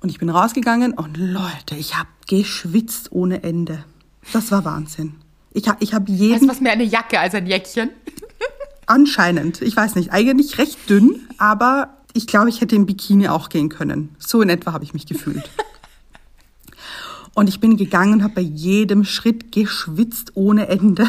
[0.00, 3.84] Und ich bin rausgegangen und Leute, ich habe geschwitzt ohne Ende.
[4.32, 5.16] Das war Wahnsinn.
[5.52, 7.90] Ich habe ich hab jeden Weißt du, was mehr eine Jacke als ein Jäckchen?
[8.86, 9.60] Anscheinend.
[9.62, 10.12] Ich weiß nicht.
[10.12, 14.14] Eigentlich recht dünn, aber ich glaube, ich hätte im Bikini auch gehen können.
[14.20, 15.50] So in etwa habe ich mich gefühlt.
[17.34, 21.08] Und ich bin gegangen und habe bei jedem Schritt geschwitzt ohne Ende.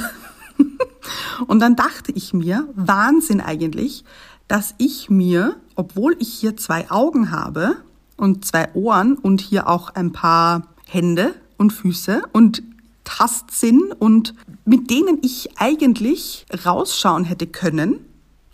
[1.48, 4.06] Und dann dachte ich mir, Wahnsinn eigentlich,
[4.48, 7.78] dass ich mir, obwohl ich hier zwei Augen habe
[8.18, 12.64] und zwei Ohren und hier auch ein paar Hände und Füße und
[13.04, 14.34] Tastsinn und
[14.66, 18.06] mit denen ich eigentlich rausschauen hätte können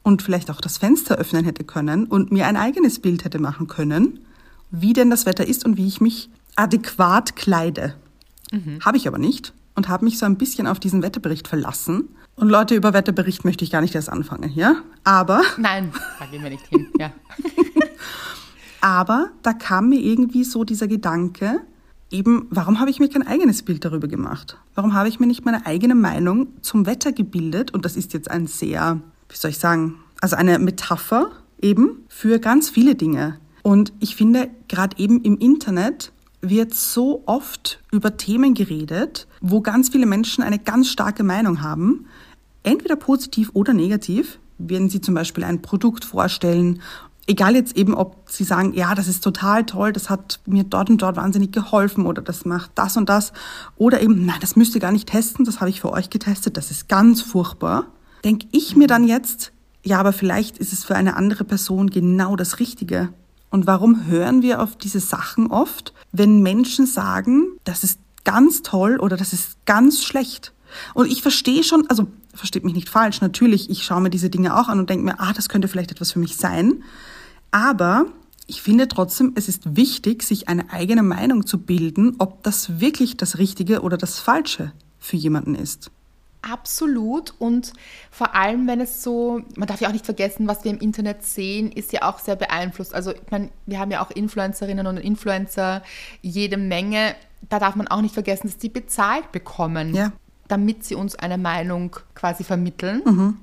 [0.03, 3.67] und vielleicht auch das Fenster öffnen hätte können und mir ein eigenes Bild hätte machen
[3.67, 4.19] können,
[4.71, 7.95] wie denn das Wetter ist und wie ich mich adäquat kleide.
[8.51, 8.79] Mhm.
[8.85, 12.09] Habe ich aber nicht und habe mich so ein bisschen auf diesen Wetterbericht verlassen.
[12.35, 14.77] Und Leute, über Wetterbericht möchte ich gar nicht erst anfangen, ja?
[15.03, 15.41] Aber.
[15.57, 17.11] Nein, da gehen wir nicht hin, ja.
[18.81, 21.61] aber da kam mir irgendwie so dieser Gedanke,
[22.11, 24.57] eben, warum habe ich mir kein eigenes Bild darüber gemacht?
[24.75, 27.73] Warum habe ich mir nicht meine eigene Meinung zum Wetter gebildet?
[27.73, 32.39] Und das ist jetzt ein sehr, wie soll ich sagen, also eine Metapher eben für
[32.39, 33.39] ganz viele Dinge.
[33.63, 39.89] Und ich finde, gerade eben im Internet wird so oft über Themen geredet, wo ganz
[39.89, 42.05] viele Menschen eine ganz starke Meinung haben,
[42.63, 46.81] entweder positiv oder negativ, wenn sie zum Beispiel ein Produkt vorstellen
[47.27, 50.89] egal jetzt eben, ob sie sagen, ja, das ist total toll, das hat mir dort
[50.89, 53.33] und dort wahnsinnig geholfen oder das macht das und das
[53.75, 56.57] oder eben, nein, das müsst ihr gar nicht testen, das habe ich für euch getestet,
[56.57, 57.85] das ist ganz furchtbar,
[58.23, 59.51] denke ich mir dann jetzt,
[59.83, 63.09] ja, aber vielleicht ist es für eine andere Person genau das Richtige.
[63.49, 68.99] Und warum hören wir auf diese Sachen oft, wenn Menschen sagen, das ist ganz toll
[68.99, 70.53] oder das ist ganz schlecht?
[70.93, 74.57] Und ich verstehe schon, also versteht mich nicht falsch, natürlich, ich schaue mir diese Dinge
[74.57, 76.83] auch an und denke mir, ah, das könnte vielleicht etwas für mich sein.
[77.51, 78.05] Aber
[78.47, 83.17] ich finde trotzdem, es ist wichtig, sich eine eigene Meinung zu bilden, ob das wirklich
[83.17, 85.91] das Richtige oder das Falsche für jemanden ist.
[86.41, 87.73] Absolut und
[88.09, 91.23] vor allem, wenn es so, man darf ja auch nicht vergessen, was wir im Internet
[91.23, 92.93] sehen, ist ja auch sehr beeinflusst.
[92.93, 95.81] Also ich meine, wir haben ja auch Influencerinnen und Influencer
[96.21, 97.15] jede Menge.
[97.49, 100.13] Da darf man auch nicht vergessen, dass die bezahlt bekommen, ja.
[100.47, 103.01] damit sie uns eine Meinung quasi vermitteln.
[103.03, 103.37] Mhm.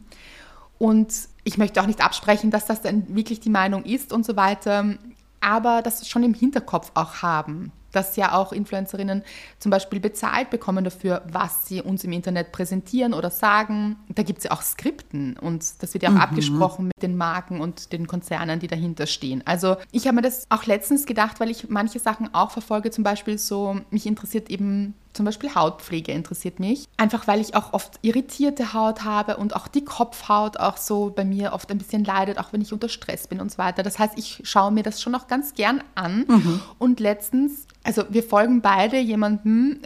[0.78, 1.12] Und
[1.44, 4.96] ich möchte auch nicht absprechen, dass das dann wirklich die Meinung ist und so weiter,
[5.40, 9.22] aber das schon im Hinterkopf auch haben dass ja auch Influencerinnen
[9.58, 13.96] zum Beispiel bezahlt bekommen dafür, was sie uns im Internet präsentieren oder sagen.
[14.08, 16.20] Da gibt es ja auch Skripten und das wird ja auch mhm.
[16.20, 19.42] abgesprochen mit den Marken und den Konzernen, die dahinter stehen.
[19.44, 23.04] Also ich habe mir das auch letztens gedacht, weil ich manche Sachen auch verfolge, zum
[23.04, 26.86] Beispiel so, mich interessiert eben zum Beispiel Hautpflege interessiert mich.
[26.96, 31.24] Einfach weil ich auch oft irritierte Haut habe und auch die Kopfhaut auch so bei
[31.24, 33.82] mir oft ein bisschen leidet, auch wenn ich unter Stress bin und so weiter.
[33.82, 36.24] Das heißt, ich schaue mir das schon auch ganz gern an.
[36.28, 36.60] Mhm.
[36.78, 39.80] Und letztens, also wir folgen beide jemandem,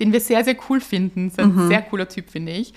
[0.00, 1.26] den wir sehr, sehr cool finden.
[1.26, 1.68] Das ist ein mhm.
[1.68, 2.72] sehr cooler Typ, finde ich.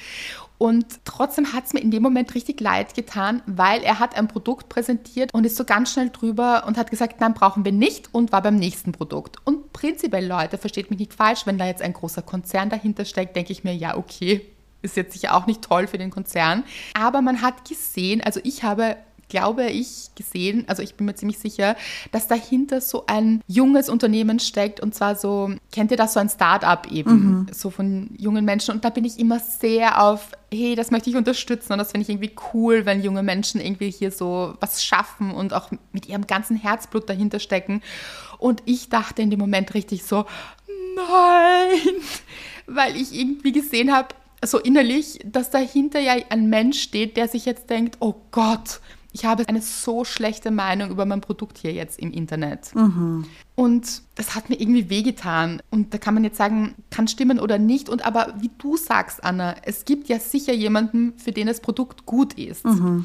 [0.58, 4.30] Und trotzdem hat es mir in dem Moment richtig leid getan, weil er hat ein
[4.30, 8.14] Produkt präsentiert und ist so ganz schnell drüber und hat gesagt, nein, brauchen wir nicht
[8.14, 9.38] und war beim nächsten Produkt.
[9.44, 13.36] Und prinzipiell, Leute, versteht mich nicht falsch, wenn da jetzt ein großer Konzern dahinter steckt,
[13.36, 14.46] denke ich mir, ja, okay,
[14.82, 16.64] ist jetzt sicher auch nicht toll für den Konzern.
[16.94, 18.96] Aber man hat gesehen, also ich habe
[19.30, 21.76] glaube ich, gesehen, also ich bin mir ziemlich sicher,
[22.12, 26.30] dass dahinter so ein junges Unternehmen steckt und zwar so, kennt ihr das, so ein
[26.30, 27.48] Start-up eben, mhm.
[27.52, 31.16] so von jungen Menschen und da bin ich immer sehr auf, hey, das möchte ich
[31.16, 35.32] unterstützen und das finde ich irgendwie cool, wenn junge Menschen irgendwie hier so was schaffen
[35.32, 37.82] und auch mit ihrem ganzen Herzblut dahinter stecken
[38.38, 40.26] und ich dachte in dem Moment richtig so,
[40.96, 41.96] nein,
[42.68, 44.10] weil ich irgendwie gesehen habe,
[44.44, 48.80] so innerlich, dass dahinter ja ein Mensch steht, der sich jetzt denkt, oh Gott,
[49.16, 52.76] ich habe eine so schlechte Meinung über mein Produkt hier jetzt im Internet.
[52.76, 53.26] Mhm.
[53.56, 55.62] Und das hat mir irgendwie wehgetan.
[55.70, 57.90] Und da kann man jetzt sagen, kann stimmen oder nicht.
[57.90, 62.06] Und aber wie du sagst, Anna, es gibt ja sicher jemanden, für den das Produkt
[62.06, 62.66] gut ist.
[62.66, 63.04] Mhm.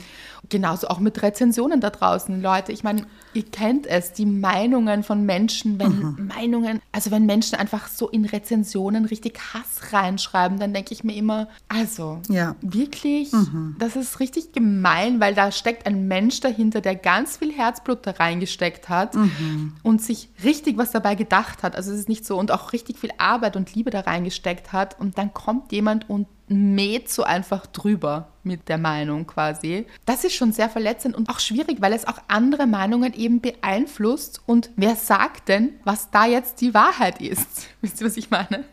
[0.49, 2.73] Genauso auch mit Rezensionen da draußen, Leute.
[2.73, 6.31] Ich meine, ihr kennt es, die Meinungen von Menschen, wenn mhm.
[6.35, 11.15] Meinungen, also wenn Menschen einfach so in Rezensionen richtig Hass reinschreiben, dann denke ich mir
[11.15, 12.57] immer, also ja.
[12.63, 13.77] wirklich, mhm.
[13.79, 18.13] das ist richtig gemein, weil da steckt ein Mensch dahinter, der ganz viel Herzblut da
[18.13, 19.75] reingesteckt hat mhm.
[19.83, 21.77] und sich richtig was dabei gedacht hat.
[21.77, 24.99] Also es ist nicht so und auch richtig viel Arbeit und Liebe da reingesteckt hat
[24.99, 29.87] und dann kommt jemand und mäht so einfach drüber mit der Meinung quasi.
[30.05, 34.43] Das ist schon sehr verletzend und auch schwierig, weil es auch andere Meinungen eben beeinflusst
[34.47, 37.69] und wer sagt denn, was da jetzt die Wahrheit ist?
[37.81, 38.65] Wisst ihr, was ich meine?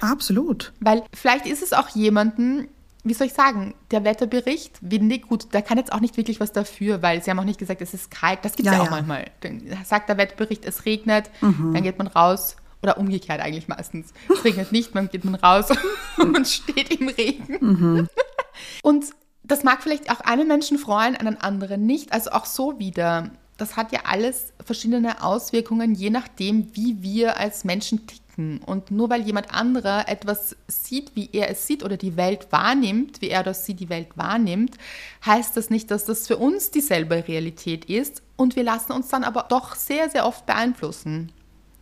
[0.00, 0.72] Absolut.
[0.80, 2.66] Weil vielleicht ist es auch jemanden,
[3.04, 6.52] wie soll ich sagen, der Wetterbericht, windig, gut, der kann jetzt auch nicht wirklich was
[6.52, 8.40] dafür, weil sie haben auch nicht gesagt, es ist kalt.
[8.44, 8.90] Das gibt es ja, ja, auch ja.
[8.92, 9.30] manchmal.
[9.40, 11.72] Dann sagt der Wetterbericht, es regnet, mhm.
[11.74, 12.56] dann geht man raus.
[12.82, 14.12] Oder umgekehrt eigentlich meistens.
[14.28, 15.68] Es regnet nicht, man geht man raus
[16.18, 17.58] und man steht im Regen.
[17.60, 18.08] Mhm.
[18.82, 19.06] Und
[19.44, 22.12] das mag vielleicht auch einen Menschen freuen, einen anderen nicht.
[22.12, 23.30] Also auch so wieder
[23.62, 28.21] das hat ja alles verschiedene Auswirkungen, je nachdem, wie wir als Menschen ticken.
[28.38, 33.20] Und nur weil jemand anderer etwas sieht, wie er es sieht oder die Welt wahrnimmt,
[33.20, 34.78] wie er oder sie die Welt wahrnimmt,
[35.24, 38.22] heißt das nicht, dass das für uns dieselbe Realität ist.
[38.36, 41.32] Und wir lassen uns dann aber doch sehr, sehr oft beeinflussen.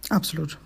[0.08, 0.58] Absolut.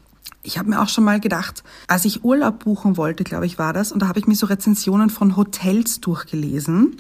[0.43, 3.73] Ich habe mir auch schon mal gedacht, als ich Urlaub buchen wollte, glaube ich, war
[3.73, 6.97] das, und da habe ich mir so Rezensionen von Hotels durchgelesen.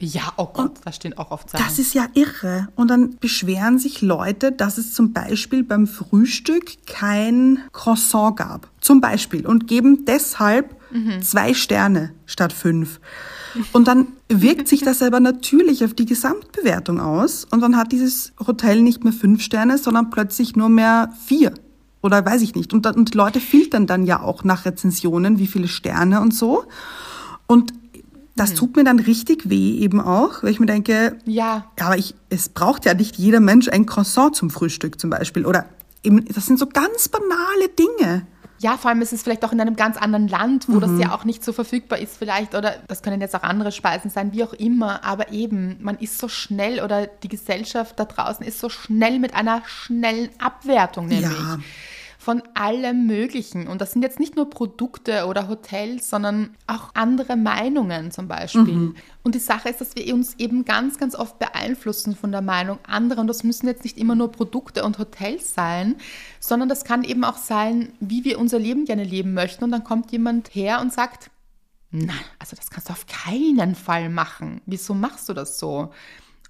[0.00, 1.64] Ja, oh Gott, da stehen auch oft Sachen.
[1.64, 2.68] Das ist ja irre.
[2.74, 8.68] Und dann beschweren sich Leute, dass es zum Beispiel beim Frühstück kein Croissant gab.
[8.80, 9.46] Zum Beispiel.
[9.46, 11.22] Und geben deshalb mhm.
[11.22, 12.98] zwei Sterne statt fünf.
[13.72, 17.46] Und dann wirkt sich das aber natürlich auf die Gesamtbewertung aus.
[17.50, 21.52] Und dann hat dieses Hotel nicht mehr fünf Sterne, sondern plötzlich nur mehr vier.
[22.02, 22.72] Oder weiß ich nicht.
[22.74, 26.64] Und, und Leute filtern dann ja auch nach Rezensionen, wie viele Sterne und so.
[27.46, 27.72] Und
[28.34, 28.56] das mhm.
[28.56, 32.48] tut mir dann richtig weh eben auch, weil ich mir denke, ja, aber ich, es
[32.48, 35.46] braucht ja nicht jeder Mensch ein Croissant zum Frühstück zum Beispiel.
[35.46, 35.66] Oder
[36.02, 38.26] eben, das sind so ganz banale Dinge.
[38.58, 40.80] Ja, vor allem ist es vielleicht auch in einem ganz anderen Land, wo mhm.
[40.80, 42.54] das ja auch nicht so verfügbar ist vielleicht.
[42.54, 45.04] Oder das können jetzt auch andere Speisen sein, wie auch immer.
[45.04, 49.34] Aber eben, man ist so schnell oder die Gesellschaft da draußen ist so schnell mit
[49.34, 51.30] einer schnellen Abwertung nämlich.
[51.30, 51.58] Ja
[52.22, 53.66] von allem Möglichen.
[53.66, 58.62] Und das sind jetzt nicht nur Produkte oder Hotels, sondern auch andere Meinungen zum Beispiel.
[58.62, 58.94] Mhm.
[59.24, 62.78] Und die Sache ist, dass wir uns eben ganz, ganz oft beeinflussen von der Meinung
[62.86, 63.22] anderer.
[63.22, 65.96] Und das müssen jetzt nicht immer nur Produkte und Hotels sein,
[66.38, 69.64] sondern das kann eben auch sein, wie wir unser Leben gerne leben möchten.
[69.64, 71.28] Und dann kommt jemand her und sagt,
[71.90, 74.62] Nein, also das kannst du auf keinen Fall machen.
[74.64, 75.90] Wieso machst du das so?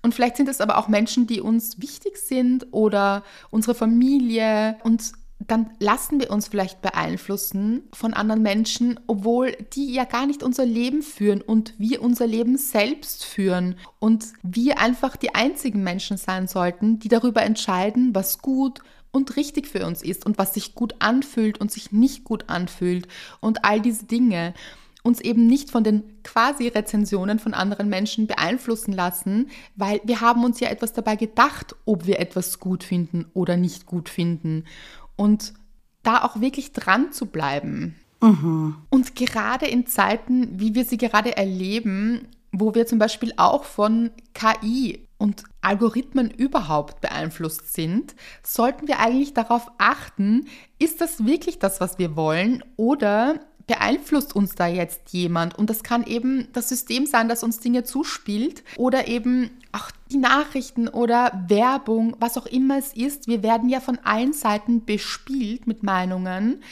[0.02, 4.76] Und vielleicht sind es aber auch Menschen, die uns wichtig sind oder unsere Familie.
[4.84, 5.12] Und
[5.48, 10.66] dann lassen wir uns vielleicht beeinflussen von anderen Menschen, obwohl die ja gar nicht unser
[10.66, 16.48] Leben führen und wir unser Leben selbst führen und wir einfach die einzigen Menschen sein
[16.48, 20.94] sollten, die darüber entscheiden, was gut und richtig für uns ist und was sich gut
[21.00, 23.08] anfühlt und sich nicht gut anfühlt
[23.40, 24.54] und all diese Dinge
[25.02, 30.44] uns eben nicht von den quasi Rezensionen von anderen Menschen beeinflussen lassen, weil wir haben
[30.44, 34.64] uns ja etwas dabei gedacht, ob wir etwas gut finden oder nicht gut finden
[35.16, 35.54] und
[36.02, 37.96] da auch wirklich dran zu bleiben.
[38.20, 38.76] Mhm.
[38.90, 44.10] Und gerade in Zeiten, wie wir sie gerade erleben, wo wir zum Beispiel auch von
[44.34, 50.46] KI und Algorithmen überhaupt beeinflusst sind, sollten wir eigentlich darauf achten,
[50.78, 55.56] ist das wirklich das, was wir wollen oder beeinflusst uns da jetzt jemand?
[55.58, 60.18] Und das kann eben das System sein, das uns Dinge zuspielt oder eben auch die
[60.18, 63.26] Nachrichten oder Werbung, was auch immer es ist.
[63.26, 66.62] Wir werden ja von allen Seiten bespielt mit Meinungen.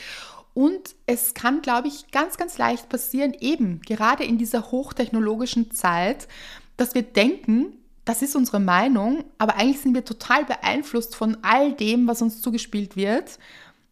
[0.52, 6.28] Und es kann, glaube ich, ganz, ganz leicht passieren, eben gerade in dieser hochtechnologischen Zeit,
[6.76, 11.72] dass wir denken, das ist unsere Meinung, aber eigentlich sind wir total beeinflusst von all
[11.72, 13.38] dem, was uns zugespielt wird.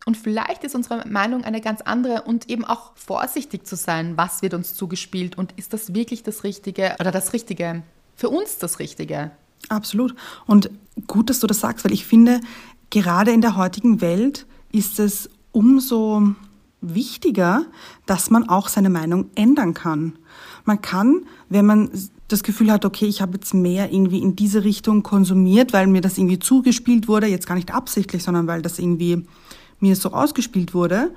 [0.08, 4.40] Und vielleicht ist unsere Meinung eine ganz andere und eben auch vorsichtig zu sein, was
[4.40, 7.82] wird uns zugespielt und ist das wirklich das Richtige oder das Richtige,
[8.16, 9.32] für uns das Richtige.
[9.68, 10.14] Absolut.
[10.46, 10.70] Und
[11.08, 12.40] gut, dass du das sagst, weil ich finde,
[12.88, 16.34] gerade in der heutigen Welt ist es umso
[16.80, 17.66] wichtiger,
[18.06, 20.18] dass man auch seine Meinung ändern kann.
[20.64, 21.90] Man kann, wenn man
[22.28, 26.00] das Gefühl hat, okay, ich habe jetzt mehr irgendwie in diese Richtung konsumiert, weil mir
[26.00, 29.26] das irgendwie zugespielt wurde, jetzt gar nicht absichtlich, sondern weil das irgendwie
[29.80, 31.10] mir so ausgespielt wurde.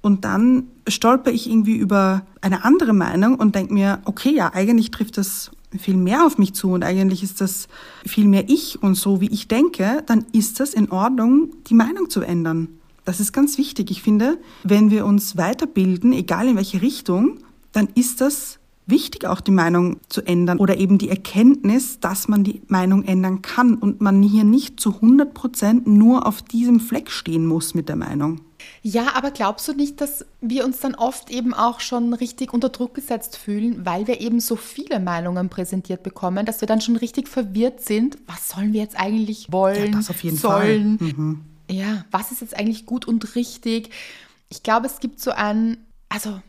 [0.00, 4.90] Und dann stolper ich irgendwie über eine andere Meinung und denke mir, okay, ja, eigentlich
[4.90, 7.68] trifft das viel mehr auf mich zu und eigentlich ist das
[8.06, 12.08] viel mehr ich und so, wie ich denke, dann ist das in Ordnung, die Meinung
[12.08, 12.68] zu ändern.
[13.04, 13.90] Das ist ganz wichtig.
[13.90, 17.38] Ich finde, wenn wir uns weiterbilden, egal in welche Richtung,
[17.72, 18.57] dann ist das
[18.88, 23.42] wichtig, auch die Meinung zu ändern oder eben die Erkenntnis, dass man die Meinung ändern
[23.42, 27.88] kann und man hier nicht zu 100 Prozent nur auf diesem Fleck stehen muss mit
[27.88, 28.40] der Meinung.
[28.82, 32.68] Ja, aber glaubst du nicht, dass wir uns dann oft eben auch schon richtig unter
[32.68, 36.96] Druck gesetzt fühlen, weil wir eben so viele Meinungen präsentiert bekommen, dass wir dann schon
[36.96, 38.18] richtig verwirrt sind?
[38.26, 39.92] Was sollen wir jetzt eigentlich wollen?
[39.92, 40.98] Ja, das auf jeden sollen?
[40.98, 41.08] Fall.
[41.08, 41.40] Mhm.
[41.70, 43.90] Ja, was ist jetzt eigentlich gut und richtig?
[44.48, 46.40] Ich glaube, es gibt so ein, also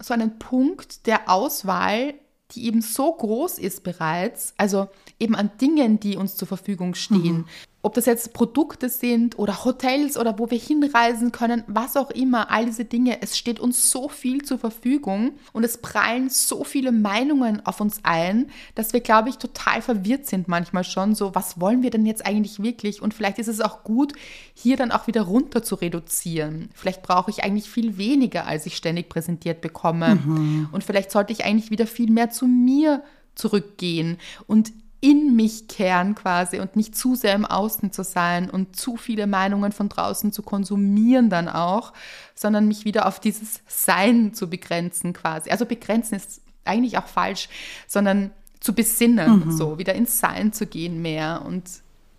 [0.00, 2.14] so einen Punkt der Auswahl,
[2.52, 7.38] die eben so groß ist bereits, also eben an Dingen, die uns zur Verfügung stehen.
[7.38, 7.46] Mhm.
[7.86, 12.50] Ob das jetzt Produkte sind oder Hotels oder wo wir hinreisen können, was auch immer,
[12.50, 16.90] all diese Dinge, es steht uns so viel zur Verfügung und es prallen so viele
[16.90, 21.14] Meinungen auf uns ein, dass wir, glaube ich, total verwirrt sind manchmal schon.
[21.14, 23.00] So, was wollen wir denn jetzt eigentlich wirklich?
[23.00, 24.14] Und vielleicht ist es auch gut,
[24.52, 26.70] hier dann auch wieder runter zu reduzieren.
[26.74, 30.16] Vielleicht brauche ich eigentlich viel weniger, als ich ständig präsentiert bekomme.
[30.16, 30.70] Mhm.
[30.72, 33.04] Und vielleicht sollte ich eigentlich wieder viel mehr zu mir
[33.36, 34.18] zurückgehen
[34.48, 38.96] und in mich kehren quasi und nicht zu sehr im Außen zu sein und zu
[38.96, 41.92] viele Meinungen von draußen zu konsumieren dann auch,
[42.34, 45.50] sondern mich wieder auf dieses Sein zu begrenzen quasi.
[45.50, 47.48] Also begrenzen ist eigentlich auch falsch,
[47.86, 48.30] sondern
[48.60, 49.52] zu besinnen, mhm.
[49.52, 51.64] so wieder ins Sein zu gehen mehr und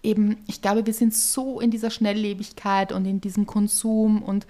[0.04, 4.48] eben, ich glaube, wir sind so in dieser Schnelllebigkeit und in diesem Konsum und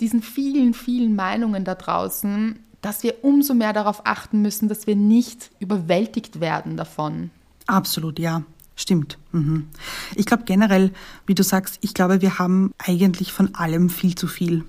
[0.00, 4.96] diesen vielen, vielen Meinungen da draußen, dass wir umso mehr darauf achten müssen, dass wir
[4.96, 7.30] nicht überwältigt werden davon.
[7.66, 8.42] Absolut, ja.
[8.76, 9.18] Stimmt.
[9.32, 9.68] Mhm.
[10.16, 10.92] Ich glaube generell,
[11.26, 14.64] wie du sagst, ich glaube, wir haben eigentlich von allem viel zu viel.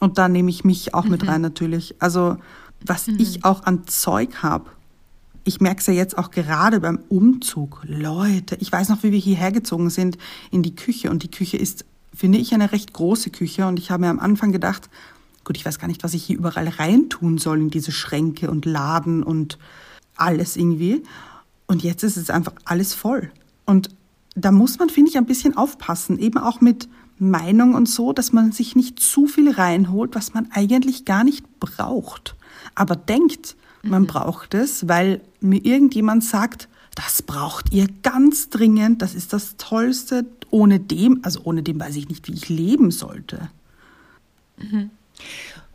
[0.00, 1.12] Und da nehme ich mich auch mhm.
[1.12, 1.94] mit rein natürlich.
[2.00, 2.38] Also
[2.84, 3.16] was mhm.
[3.18, 4.70] ich auch an Zeug habe.
[5.44, 7.82] Ich merke es ja jetzt auch gerade beim Umzug.
[7.86, 10.18] Leute, ich weiß noch, wie wir hierher gezogen sind
[10.50, 11.10] in die Küche.
[11.10, 13.66] Und die Küche ist, finde ich, eine recht große Küche.
[13.66, 14.90] Und ich habe mir am Anfang gedacht,
[15.44, 18.64] gut, ich weiß gar nicht, was ich hier überall reintun soll in diese Schränke und
[18.64, 19.56] Laden und
[20.16, 21.04] alles irgendwie.
[21.66, 23.30] Und jetzt ist es einfach alles voll.
[23.64, 23.90] Und
[24.34, 28.32] da muss man, finde ich, ein bisschen aufpassen, eben auch mit Meinung und so, dass
[28.32, 32.36] man sich nicht zu viel reinholt, was man eigentlich gar nicht braucht.
[32.74, 34.06] Aber denkt, man mhm.
[34.06, 40.26] braucht es, weil mir irgendjemand sagt, das braucht ihr ganz dringend, das ist das Tollste.
[40.50, 43.50] Ohne dem, also ohne dem weiß ich nicht, wie ich leben sollte.
[44.58, 44.90] Mhm.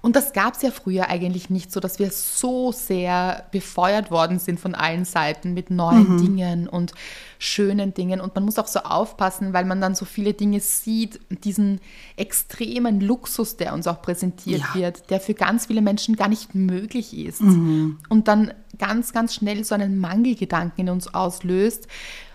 [0.02, 4.40] Und das gab es ja früher eigentlich nicht so, dass wir so sehr befeuert worden
[4.40, 6.18] sind von allen Seiten mit neuen mhm.
[6.18, 6.94] Dingen und
[7.38, 8.20] schönen Dingen.
[8.20, 11.80] Und man muss auch so aufpassen, weil man dann so viele Dinge sieht, diesen
[12.16, 14.82] extremen Luxus, der uns auch präsentiert ja.
[14.82, 17.42] wird, der für ganz viele Menschen gar nicht möglich ist.
[17.42, 18.00] Mhm.
[18.10, 21.88] Und dann ganz, ganz schnell so einen Mangelgedanken in uns auslöst,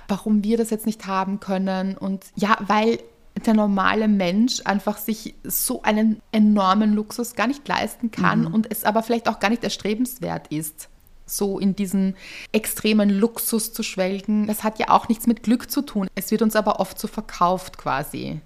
[0.06, 1.96] warum wir das jetzt nicht haben können.
[1.96, 3.00] Und ja, weil
[3.44, 8.54] der normale Mensch einfach sich so einen enormen Luxus gar nicht leisten kann mhm.
[8.54, 10.88] und es aber vielleicht auch gar nicht erstrebenswert ist,
[11.26, 12.14] so in diesen
[12.52, 14.46] extremen Luxus zu schwelgen.
[14.46, 16.08] Das hat ja auch nichts mit Glück zu tun.
[16.14, 18.40] Es wird uns aber oft so verkauft quasi.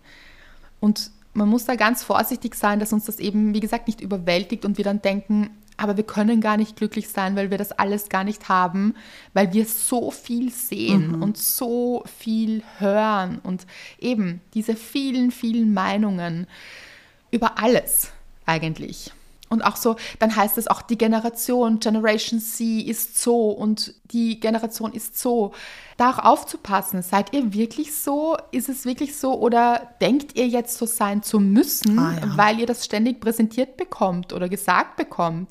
[0.80, 4.64] Und man muss da ganz vorsichtig sein, dass uns das eben, wie gesagt, nicht überwältigt
[4.64, 5.50] und wir dann denken,
[5.80, 8.94] aber wir können gar nicht glücklich sein, weil wir das alles gar nicht haben,
[9.32, 11.22] weil wir so viel sehen mhm.
[11.22, 13.66] und so viel hören und
[13.98, 16.46] eben diese vielen, vielen Meinungen
[17.30, 18.12] über alles
[18.44, 19.12] eigentlich.
[19.52, 24.38] Und auch so, dann heißt es auch, die Generation, Generation C ist so und die
[24.38, 25.52] Generation ist so.
[25.96, 28.36] Da auch aufzupassen, seid ihr wirklich so?
[28.52, 29.34] Ist es wirklich so?
[29.38, 32.36] Oder denkt ihr jetzt so sein zu müssen, ah, ja.
[32.36, 35.50] weil ihr das ständig präsentiert bekommt oder gesagt bekommt?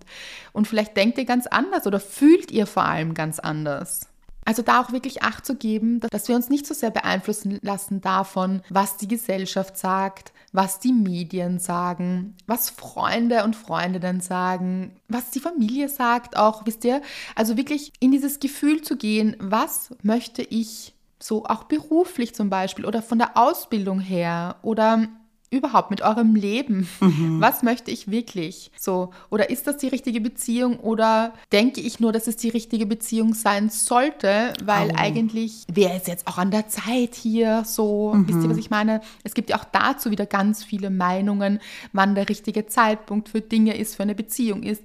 [0.54, 4.09] Und vielleicht denkt ihr ganz anders oder fühlt ihr vor allem ganz anders?
[4.50, 8.02] Also da auch wirklich Acht zu geben, dass wir uns nicht so sehr beeinflussen lassen
[8.02, 15.30] davon, was die Gesellschaft sagt, was die Medien sagen, was Freunde und Freundinnen sagen, was
[15.30, 17.04] die Familie sagt auch, wisst ihr?
[17.36, 22.88] Also wirklich in dieses Gefühl zu gehen, was möchte ich so auch beruflich zum Beispiel
[22.88, 25.10] oder von der Ausbildung her oder
[25.52, 26.88] überhaupt mit eurem Leben?
[27.00, 27.42] Mhm.
[27.42, 28.72] Was möchte ich wirklich?
[28.78, 32.86] So, oder ist das die richtige Beziehung oder denke ich nur, dass es die richtige
[32.86, 34.96] Beziehung sein sollte, weil oh.
[34.96, 38.28] eigentlich wäre es jetzt auch an der Zeit hier so, mhm.
[38.28, 39.02] wisst ihr, was ich meine?
[39.24, 41.60] Es gibt ja auch dazu wieder ganz viele Meinungen,
[41.94, 44.84] wann der richtige Zeitpunkt für Dinge ist, für eine Beziehung ist.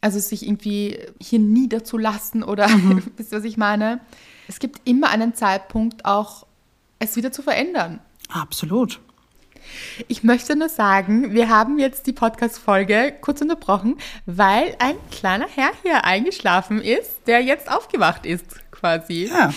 [0.00, 3.02] Also sich irgendwie hier niederzulassen oder mhm.
[3.16, 4.00] wisst ihr, was ich meine?
[4.48, 6.46] Es gibt immer einen Zeitpunkt auch
[6.98, 8.00] es wieder zu verändern.
[8.28, 9.00] Absolut.
[10.06, 15.70] Ich möchte nur sagen, wir haben jetzt die Podcast-Folge kurz unterbrochen, weil ein kleiner Herr
[15.82, 19.30] hier eingeschlafen ist, der jetzt aufgewacht ist, quasi.
[19.32, 19.52] Ja.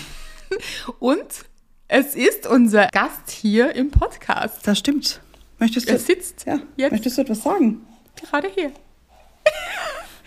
[1.00, 1.45] Und
[1.88, 4.65] es ist unser Gast hier im Podcast.
[4.65, 5.21] Das stimmt.
[5.60, 7.86] Möchtest du, er sitzt ja, jetzt möchtest du etwas sagen?
[8.15, 8.71] Gerade hier.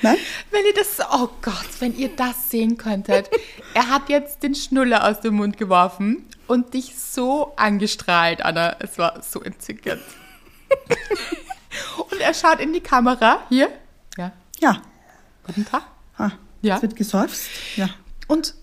[0.05, 0.19] Nein?
[0.51, 3.31] Wenn ihr das, oh Gott, wenn ihr das sehen könntet.
[3.75, 8.77] er hat jetzt den Schnuller aus dem Mund geworfen und dich so angestrahlt, Anna.
[8.81, 10.03] Es war so entzückend.
[12.11, 13.39] und er schaut in die Kamera.
[13.49, 13.71] Hier.
[14.19, 14.33] Ja.
[14.61, 14.83] Ja.
[15.47, 15.85] Guten Tag.
[16.19, 16.77] Ah, ja.
[16.77, 17.49] Es wird geseufzt.
[17.77, 17.89] Ja.
[18.29, 18.55] Und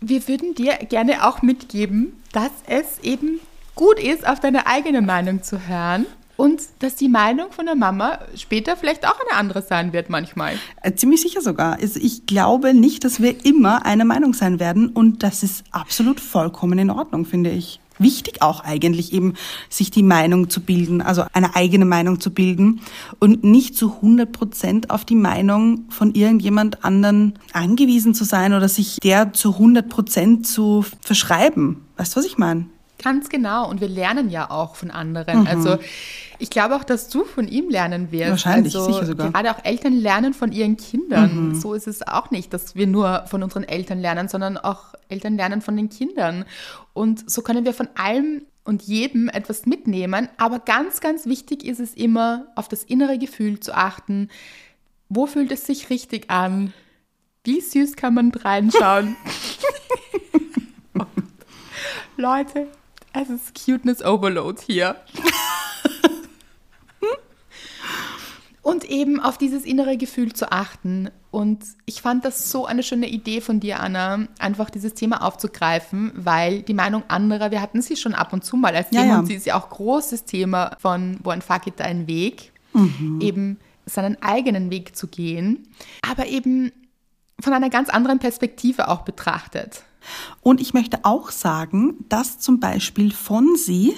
[0.00, 3.40] wir würden dir gerne auch mitgeben, dass es eben
[3.74, 8.18] gut ist, auf deine eigene Meinung zu hören und dass die Meinung von der Mama
[8.36, 10.54] später vielleicht auch eine andere sein wird manchmal.
[10.82, 11.78] Äh, ziemlich sicher sogar.
[11.80, 16.20] Also ich glaube nicht, dass wir immer eine Meinung sein werden und das ist absolut
[16.20, 17.80] vollkommen in Ordnung, finde ich.
[17.98, 19.34] Wichtig auch eigentlich eben,
[19.68, 22.80] sich die Meinung zu bilden, also eine eigene Meinung zu bilden
[23.20, 28.68] und nicht zu 100 Prozent auf die Meinung von irgendjemand anderen angewiesen zu sein oder
[28.68, 31.84] sich der zu 100 Prozent zu verschreiben.
[31.96, 32.66] Weißt du, was ich meine?
[33.04, 33.68] Ganz genau.
[33.68, 35.42] Und wir lernen ja auch von anderen.
[35.42, 35.46] Mhm.
[35.46, 35.78] Also
[36.38, 38.30] ich glaube auch, dass du von ihm lernen wirst.
[38.30, 39.30] Wahrscheinlich, also, sicher sogar.
[39.30, 41.48] Gerade auch Eltern lernen von ihren Kindern.
[41.48, 41.54] Mhm.
[41.54, 45.36] So ist es auch nicht, dass wir nur von unseren Eltern lernen, sondern auch Eltern
[45.36, 46.46] lernen von den Kindern.
[46.94, 50.30] Und so können wir von allem und jedem etwas mitnehmen.
[50.38, 54.30] Aber ganz, ganz wichtig ist es immer, auf das innere Gefühl zu achten.
[55.10, 56.72] Wo fühlt es sich richtig an?
[57.44, 59.14] Wie süß kann man reinschauen?
[62.16, 62.68] Leute,
[63.22, 64.96] es ist Cuteness Overload hier.
[68.62, 71.10] und eben auf dieses innere Gefühl zu achten.
[71.30, 76.12] Und ich fand das so eine schöne Idee von dir, Anna, einfach dieses Thema aufzugreifen,
[76.14, 79.18] weil die Meinung anderer, wir hatten sie schon ab und zu mal als Thema ja,
[79.18, 83.20] und sie ist ja auch großes Thema von Wo ein Fuck it dein Weg, mhm.
[83.20, 85.68] eben seinen eigenen Weg zu gehen,
[86.08, 86.72] aber eben
[87.40, 89.82] von einer ganz anderen Perspektive auch betrachtet.
[90.40, 93.94] Und ich möchte auch sagen, dass zum Beispiel von sie,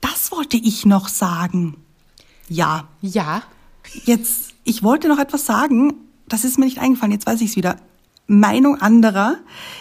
[0.00, 1.76] das wollte ich noch sagen.
[2.48, 2.88] Ja.
[3.00, 3.42] Ja.
[4.04, 5.94] Jetzt, ich wollte noch etwas sagen,
[6.28, 7.76] das ist mir nicht eingefallen, jetzt weiß ich es wieder.
[8.26, 9.36] Meinung anderer.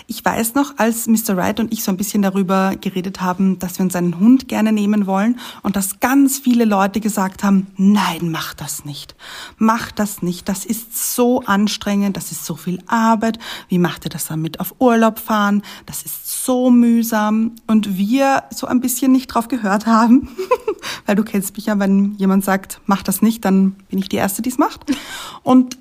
[0.07, 1.37] Ich weiß noch, als Mr.
[1.37, 4.73] Wright und ich so ein bisschen darüber geredet haben, dass wir uns einen Hund gerne
[4.73, 9.15] nehmen wollen und dass ganz viele Leute gesagt haben, nein, mach das nicht.
[9.57, 10.49] Mach das nicht.
[10.49, 12.17] Das ist so anstrengend.
[12.17, 13.39] Das ist so viel Arbeit.
[13.69, 15.63] Wie macht ihr das dann mit auf Urlaub fahren?
[15.85, 17.53] Das ist so mühsam.
[17.65, 20.27] Und wir so ein bisschen nicht drauf gehört haben,
[21.05, 24.17] weil du kennst mich ja, wenn jemand sagt, mach das nicht, dann bin ich die
[24.17, 24.91] Erste, die es macht.
[25.43, 25.77] Und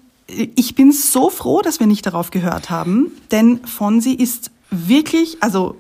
[0.54, 5.76] ich bin so froh, dass wir nicht darauf gehört haben, denn Fonsi ist wirklich, also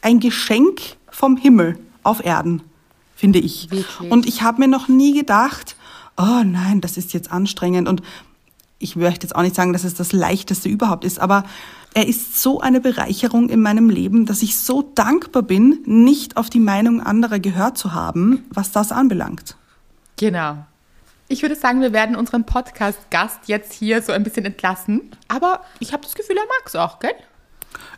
[0.00, 0.80] ein Geschenk
[1.10, 2.62] vom Himmel auf Erden,
[3.14, 3.70] finde ich.
[3.70, 4.10] Wirklich?
[4.10, 5.76] Und ich habe mir noch nie gedacht,
[6.16, 8.02] oh nein, das ist jetzt anstrengend und
[8.78, 11.44] ich möchte jetzt auch nicht sagen, dass es das leichteste überhaupt ist, aber
[11.94, 16.50] er ist so eine Bereicherung in meinem Leben, dass ich so dankbar bin, nicht auf
[16.50, 19.56] die Meinung anderer gehört zu haben, was das anbelangt.
[20.16, 20.64] Genau.
[21.32, 25.10] Ich würde sagen, wir werden unseren Podcast-Gast jetzt hier so ein bisschen entlassen.
[25.28, 27.14] Aber ich habe das Gefühl, er mag es auch, gell?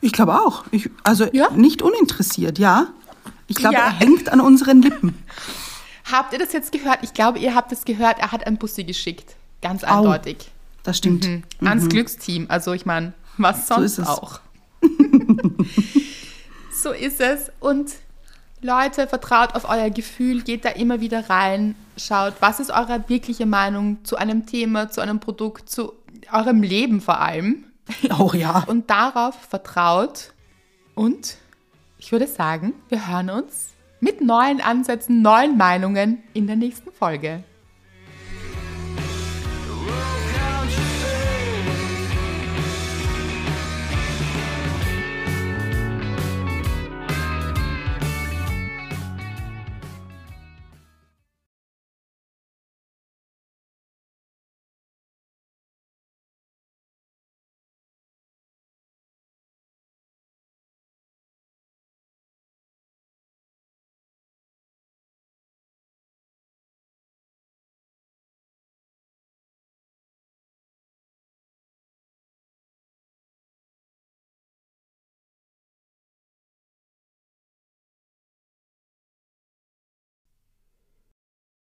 [0.01, 0.64] Ich glaube auch.
[0.70, 1.51] Ich, also ja?
[1.51, 2.87] nicht uninteressiert, ja.
[3.49, 3.87] Ich glaube, ja.
[3.87, 5.20] er hängt an unseren Lippen.
[6.12, 7.01] Habt ihr das jetzt gehört?
[7.03, 8.20] Ich glaube, ihr habt es gehört.
[8.20, 9.35] Er hat ein Bussi geschickt.
[9.62, 10.37] Ganz eindeutig.
[10.41, 11.26] Oh, das stimmt.
[11.26, 11.43] Mhm.
[11.66, 11.89] Ans mhm.
[11.89, 12.47] Glücksteam.
[12.51, 14.39] Also ich meine, was sonst so auch.
[16.72, 17.51] so ist es.
[17.59, 17.91] Und
[18.61, 23.47] Leute, vertraut auf euer Gefühl, geht da immer wieder rein, schaut, was ist eure wirkliche
[23.47, 25.93] Meinung zu einem Thema, zu einem Produkt, zu
[26.33, 27.67] eurem Leben vor allem.
[28.19, 28.65] Oh ja.
[28.67, 30.33] Und darauf vertraut.
[30.95, 31.37] Und
[31.99, 33.71] ich würde sagen, wir hören uns
[34.01, 37.45] mit neuen Ansätzen, neuen Meinungen in der nächsten Folge.